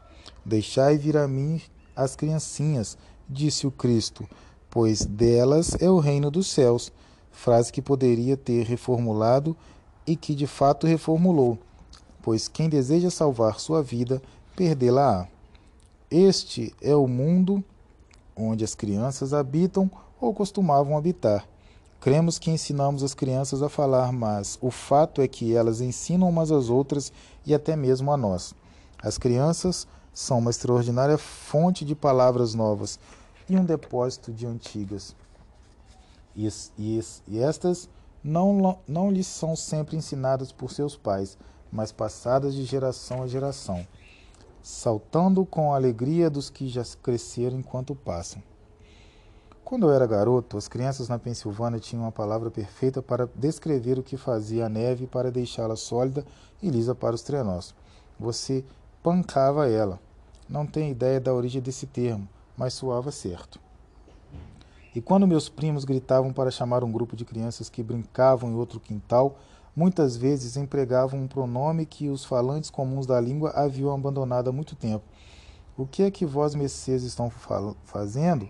[0.46, 1.62] Deixai vir a mim
[1.96, 2.98] as criancinhas,
[3.30, 4.28] disse o Cristo,
[4.70, 6.92] pois delas é o reino dos céus.
[7.32, 9.56] Frase que poderia ter reformulado
[10.06, 11.58] e que de fato reformulou,
[12.22, 14.22] pois quem deseja salvar sua vida,
[14.56, 15.28] perdê-la-á.
[16.10, 17.64] Este é o mundo
[18.48, 19.90] onde as crianças habitam
[20.20, 21.48] ou costumavam habitar.
[22.00, 26.52] Cremos que ensinamos as crianças a falar, mas o fato é que elas ensinam umas
[26.52, 27.14] às outras
[27.46, 28.56] e até mesmo a nós.
[29.02, 33.00] As crianças são uma extraordinária fonte de palavras novas
[33.48, 35.16] e um depósito de antigas.
[36.36, 37.90] E, e, e estas
[38.24, 41.38] não, não lhes são sempre ensinadas por seus pais,
[41.72, 43.86] mas passadas de geração a geração
[44.62, 48.42] saltando com a alegria dos que já cresceram enquanto passam.
[49.64, 54.04] Quando eu era garoto, as crianças na Pensilvânia tinham uma palavra perfeita para descrever o
[54.04, 56.26] que fazia a neve para deixá-la sólida
[56.62, 57.74] e lisa para os trenós.
[58.20, 58.66] Você
[59.02, 60.00] pancava ela.
[60.50, 63.60] Não tenho ideia da origem desse termo, mas soava certo.
[64.94, 68.78] E quando meus primos gritavam para chamar um grupo de crianças que brincavam em outro
[68.78, 69.38] quintal,
[69.76, 74.76] muitas vezes empregavam um pronome que os falantes comuns da língua haviam abandonado há muito
[74.76, 75.04] tempo.
[75.78, 77.32] O que é que vós, Messias, estão
[77.86, 78.50] fazendo?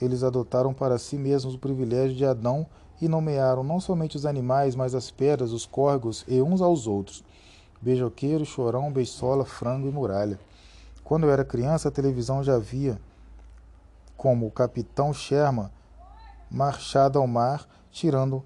[0.00, 2.66] Eles adotaram para si mesmos o privilégio de Adão
[3.00, 7.22] e nomearam não somente os animais, mas as pedras, os córregos e uns aos outros.
[7.80, 10.40] Beijoqueiro, chorão, beisola, frango e muralha.
[11.04, 12.98] Quando eu era criança, a televisão já via
[14.16, 15.70] como o capitão Sherman
[16.50, 18.42] marchado ao mar, tirando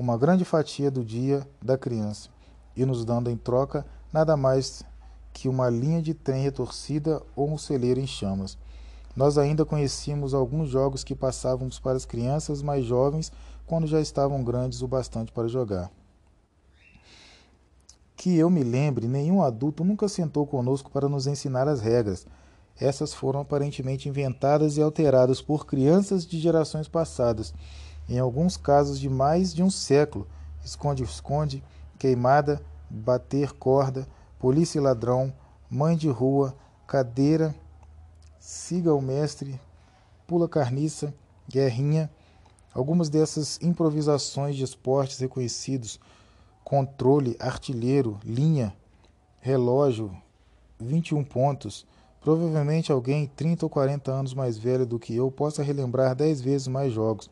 [0.00, 2.30] uma grande fatia do dia da criança
[2.74, 4.82] e nos dando em troca nada mais
[5.30, 8.56] que uma linha de trem retorcida ou um celeiro em chamas.
[9.14, 13.30] Nós ainda conhecíamos alguns jogos que passávamos para as crianças mais jovens
[13.66, 15.90] quando já estavam grandes o bastante para jogar.
[18.16, 22.26] Que eu me lembre, nenhum adulto nunca sentou conosco para nos ensinar as regras.
[22.80, 27.52] Essas foram aparentemente inventadas e alteradas por crianças de gerações passadas,
[28.10, 30.26] em alguns casos de mais de um século.
[30.62, 31.64] Esconde-esconde,
[31.98, 34.06] queimada, bater corda,
[34.38, 35.32] polícia e ladrão,
[35.70, 36.54] mãe de rua,
[36.86, 37.54] cadeira
[38.40, 39.60] siga o mestre,
[40.26, 41.14] pula carniça,
[41.46, 42.10] guerrinha.
[42.72, 46.00] Algumas dessas improvisações de esportes reconhecidos,
[46.64, 48.74] controle, artilheiro, linha,
[49.40, 50.10] relógio,
[50.78, 51.86] 21 pontos.
[52.20, 56.68] Provavelmente alguém 30 ou 40 anos mais velho do que eu possa relembrar 10 vezes
[56.68, 57.28] mais jogos.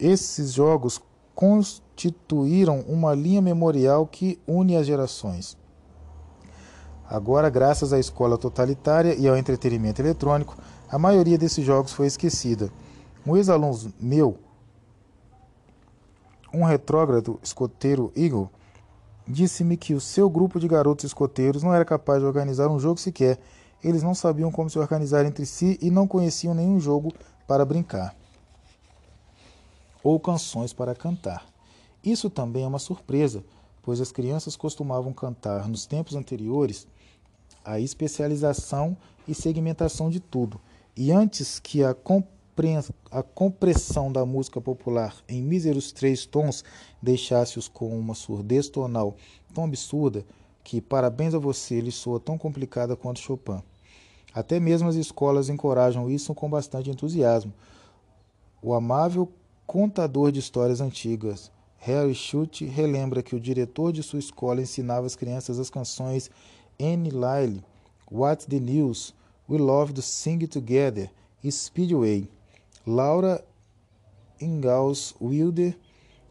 [0.00, 0.98] Esses jogos
[1.34, 5.58] constituíram uma linha memorial que une as gerações.
[7.06, 10.56] Agora, graças à escola totalitária e ao entretenimento eletrônico,
[10.88, 12.72] a maioria desses jogos foi esquecida.
[13.26, 14.38] Um ex-aluno meu,
[16.54, 18.48] um retrógrado escoteiro Eagle,
[19.28, 22.98] disse-me que o seu grupo de garotos escoteiros não era capaz de organizar um jogo
[22.98, 23.38] sequer.
[23.84, 27.12] Eles não sabiam como se organizar entre si e não conheciam nenhum jogo
[27.46, 28.19] para brincar
[30.02, 31.46] ou canções para cantar.
[32.02, 33.44] Isso também é uma surpresa,
[33.82, 36.86] pois as crianças costumavam cantar nos tempos anteriores
[37.64, 38.96] a especialização
[39.28, 40.60] e segmentação de tudo.
[40.96, 41.94] E antes que a,
[43.10, 46.64] a compressão da música popular em míseros três tons
[47.02, 49.16] deixasse-os com uma surdez tonal
[49.54, 50.24] tão absurda
[50.62, 53.62] que, parabéns a você, lhe soa tão complicada quanto Chopin.
[54.32, 57.52] Até mesmo as escolas encorajam isso com bastante entusiasmo.
[58.62, 59.30] O amável
[59.70, 61.48] contador de histórias antigas,
[61.78, 66.28] Harry Schultz, relembra que o diretor de sua escola ensinava as crianças as canções
[66.80, 67.62] Anne Lyle,
[68.10, 69.14] What's the News,
[69.48, 71.08] We Love to Sing Together
[71.48, 72.28] Speedway.
[72.84, 73.44] Laura
[74.40, 75.78] Ingalls Wilder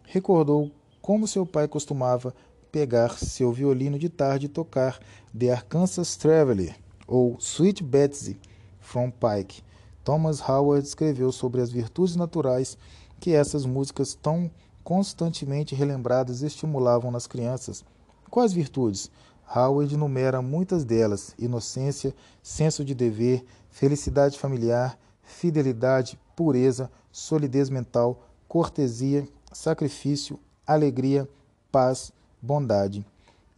[0.04, 0.70] recordou
[1.02, 2.36] como seu pai costumava
[2.70, 5.00] pegar seu violino de tarde e tocar
[5.34, 6.76] The Arkansas Traveler
[7.08, 8.38] ou Sweet Betsy
[8.82, 9.64] from Pike.
[10.04, 12.78] Thomas Howard escreveu sobre as virtudes naturais
[13.20, 14.50] que essas músicas tão
[14.84, 17.84] constantemente relembradas estimulavam nas crianças.
[18.30, 19.12] Quais virtudes?
[19.56, 29.28] Howard enumera muitas delas: inocência, senso de dever, felicidade familiar, fidelidade, pureza, solidez mental, cortesia,
[29.52, 31.28] sacrifício, alegria,
[31.72, 32.12] paz,
[32.42, 33.06] bondade.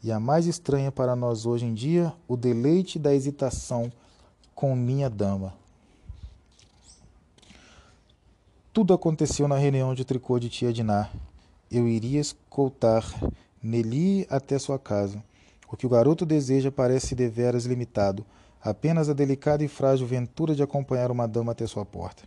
[0.03, 3.91] E a mais estranha para nós hoje em dia, o deleite da hesitação
[4.55, 5.60] com minha dama.
[8.73, 11.11] Tudo aconteceu na reunião de tricô de tia Dinar.
[11.69, 13.03] Eu iria escoltar
[13.61, 15.21] Nelly até sua casa.
[15.69, 18.25] O que o garoto deseja parece deveras limitado,
[18.63, 22.23] apenas a delicada e frágil ventura de acompanhar uma dama até sua porta.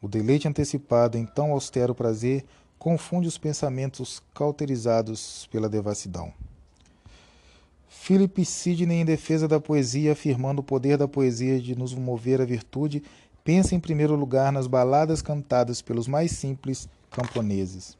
[0.00, 2.44] O deleite antecipado em tão austero prazer
[2.78, 6.32] confunde os pensamentos cauterizados pela devassidão.
[7.88, 12.44] Philip Sidney, em defesa da poesia, afirmando o poder da poesia de nos mover à
[12.44, 13.02] virtude,
[13.44, 17.96] pensa em primeiro lugar nas baladas cantadas pelos mais simples camponeses.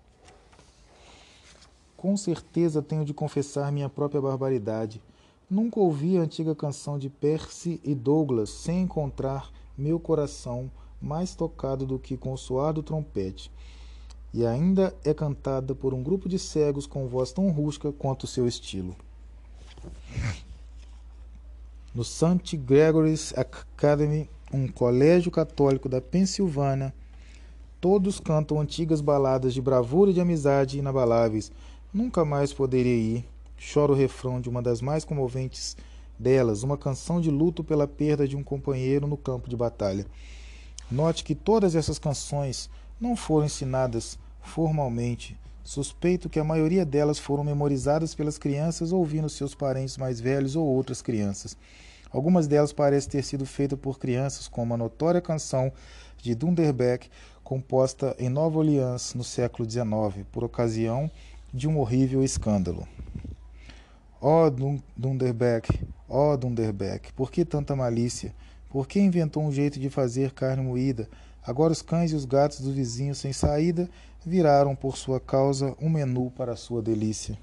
[1.96, 5.00] Com certeza tenho de confessar minha própria barbaridade.
[5.48, 10.70] Nunca ouvi a antiga canção de Percy e Douglas sem encontrar meu coração
[11.00, 13.50] mais tocado do que com o suar do trompete.
[14.32, 18.26] E ainda é cantada por um grupo de cegos com voz tão rústica quanto o
[18.26, 18.96] seu estilo.
[21.94, 22.56] No St.
[22.56, 26.92] Gregory's Academy, um colégio católico da Pensilvânia,
[27.80, 31.50] todos cantam antigas baladas de bravura e de amizade inabaláveis
[31.92, 33.28] Nunca mais poderei ir.
[33.58, 35.76] Choro o refrão de uma das mais comoventes
[36.18, 40.06] delas, uma canção de luto pela perda de um companheiro no campo de batalha.
[40.90, 45.36] Note que todas essas canções não foram ensinadas formalmente.
[45.62, 50.64] Suspeito que a maioria delas foram memorizadas pelas crianças ouvindo seus parentes mais velhos ou
[50.64, 51.58] outras crianças.
[52.12, 55.72] Algumas delas parecem ter sido feitas por crianças, como a notória canção
[56.18, 57.08] de Dunderbeck,
[57.42, 61.10] composta em Nova Orleans no século XIX, por ocasião
[61.52, 62.86] de um horrível escândalo.
[64.20, 64.50] Ó oh,
[64.96, 68.34] Dunderbeck, ó oh, Dunderbeck, por que tanta malícia?
[68.70, 71.08] Por que inventou um jeito de fazer carne moída?
[71.44, 73.90] Agora os cães e os gatos do vizinho sem saída
[74.24, 77.36] viraram por sua causa um menu para sua delícia.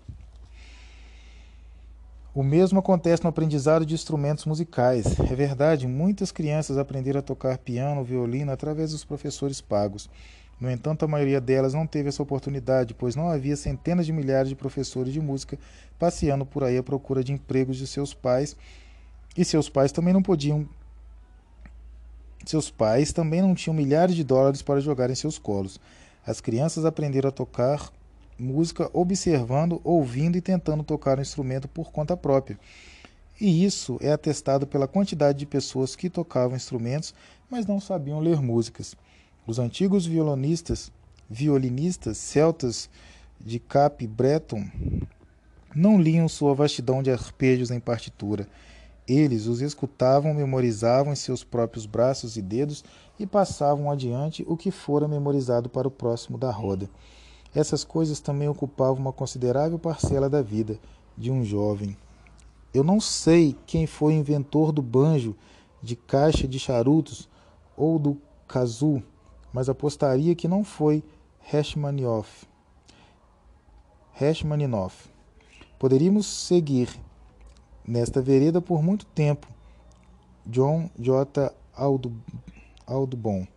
[2.33, 5.19] O mesmo acontece no aprendizado de instrumentos musicais.
[5.19, 10.09] É verdade, muitas crianças aprenderam a tocar piano, violino através dos professores pagos.
[10.59, 14.49] No entanto, a maioria delas não teve essa oportunidade, pois não havia centenas de milhares
[14.49, 15.57] de professores de música
[15.97, 18.55] passeando por aí à procura de empregos de seus pais,
[19.37, 20.67] e seus pais também não podiam
[22.45, 25.79] seus pais também não tinham milhares de dólares para jogar em seus colos.
[26.25, 27.91] As crianças aprenderam a tocar
[28.39, 32.57] música observando, ouvindo e tentando tocar o instrumento por conta própria.
[33.39, 37.13] E isso é atestado pela quantidade de pessoas que tocavam instrumentos,
[37.49, 38.95] mas não sabiam ler músicas.
[39.45, 40.91] Os antigos violonistas,
[41.29, 42.89] violinistas celtas
[43.39, 44.65] de Cap Breton
[45.75, 48.47] não liam sua vastidão de arpejos em partitura.
[49.07, 52.83] Eles os escutavam, memorizavam em seus próprios braços e dedos
[53.17, 56.89] e passavam adiante o que fora memorizado para o próximo da roda.
[57.53, 60.79] Essas coisas também ocupavam uma considerável parcela da vida
[61.17, 61.97] de um jovem.
[62.73, 65.35] Eu não sei quem foi o inventor do banjo
[65.81, 67.27] de caixa de charutos
[67.75, 69.01] ou do kazoo,
[69.51, 71.03] mas apostaria que não foi
[71.39, 72.45] Rachmaninoff.
[74.13, 75.09] Rachmaninoff.
[75.79, 76.89] Poderíamos seguir
[77.87, 79.47] nesta vereda por muito tempo.
[80.45, 81.51] John J.
[82.85, 83.47] Audubon.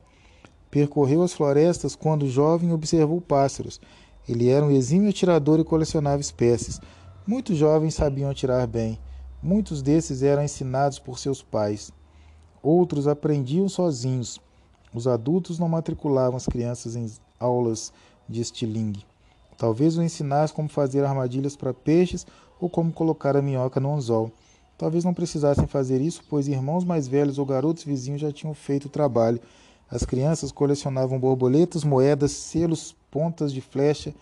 [0.73, 3.79] Percorreu as florestas quando jovem observou pássaros.
[4.27, 6.81] Ele era um exímio atirador e colecionava espécies.
[7.27, 8.99] Muitos jovens sabiam atirar bem.
[9.43, 11.93] Muitos desses eram ensinados por seus pais.
[12.63, 14.41] Outros aprendiam sozinhos.
[14.95, 17.07] Os adultos não matriculavam as crianças em
[17.39, 17.93] aulas
[18.27, 19.05] de estilingue.
[19.59, 22.27] Talvez o ensinasse como fazer armadilhas para peixes
[22.59, 24.33] ou como colocar a minhoca no anzol.
[24.79, 28.87] Talvez não precisassem fazer isso, pois irmãos mais velhos ou garotos vizinhos já tinham feito
[28.87, 29.39] o trabalho
[29.93, 34.15] as crianças colecionavam borboletas, moedas, selos, pontas de flecha,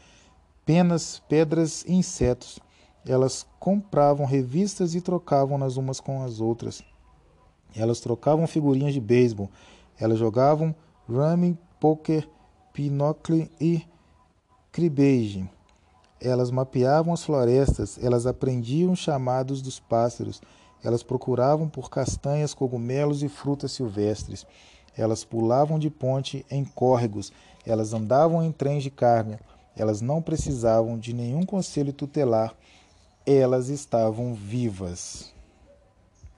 [0.66, 2.58] penas, pedras e insetos.
[3.06, 6.82] Elas compravam revistas e trocavam-nas umas com as outras.
[7.74, 9.48] Elas trocavam figurinhas de beisebol.
[9.96, 10.74] Elas jogavam
[11.08, 12.28] rummy, poker,
[12.72, 13.86] pinocle e
[14.72, 15.48] cribbage.
[16.20, 20.42] Elas mapeavam as florestas, elas aprendiam chamados dos pássaros,
[20.82, 24.44] elas procuravam por castanhas, cogumelos e frutas silvestres.
[24.96, 27.32] Elas pulavam de ponte em córregos,
[27.66, 29.38] elas andavam em trens de carne,
[29.76, 32.54] elas não precisavam de nenhum conselho tutelar,
[33.24, 35.32] elas estavam vivas.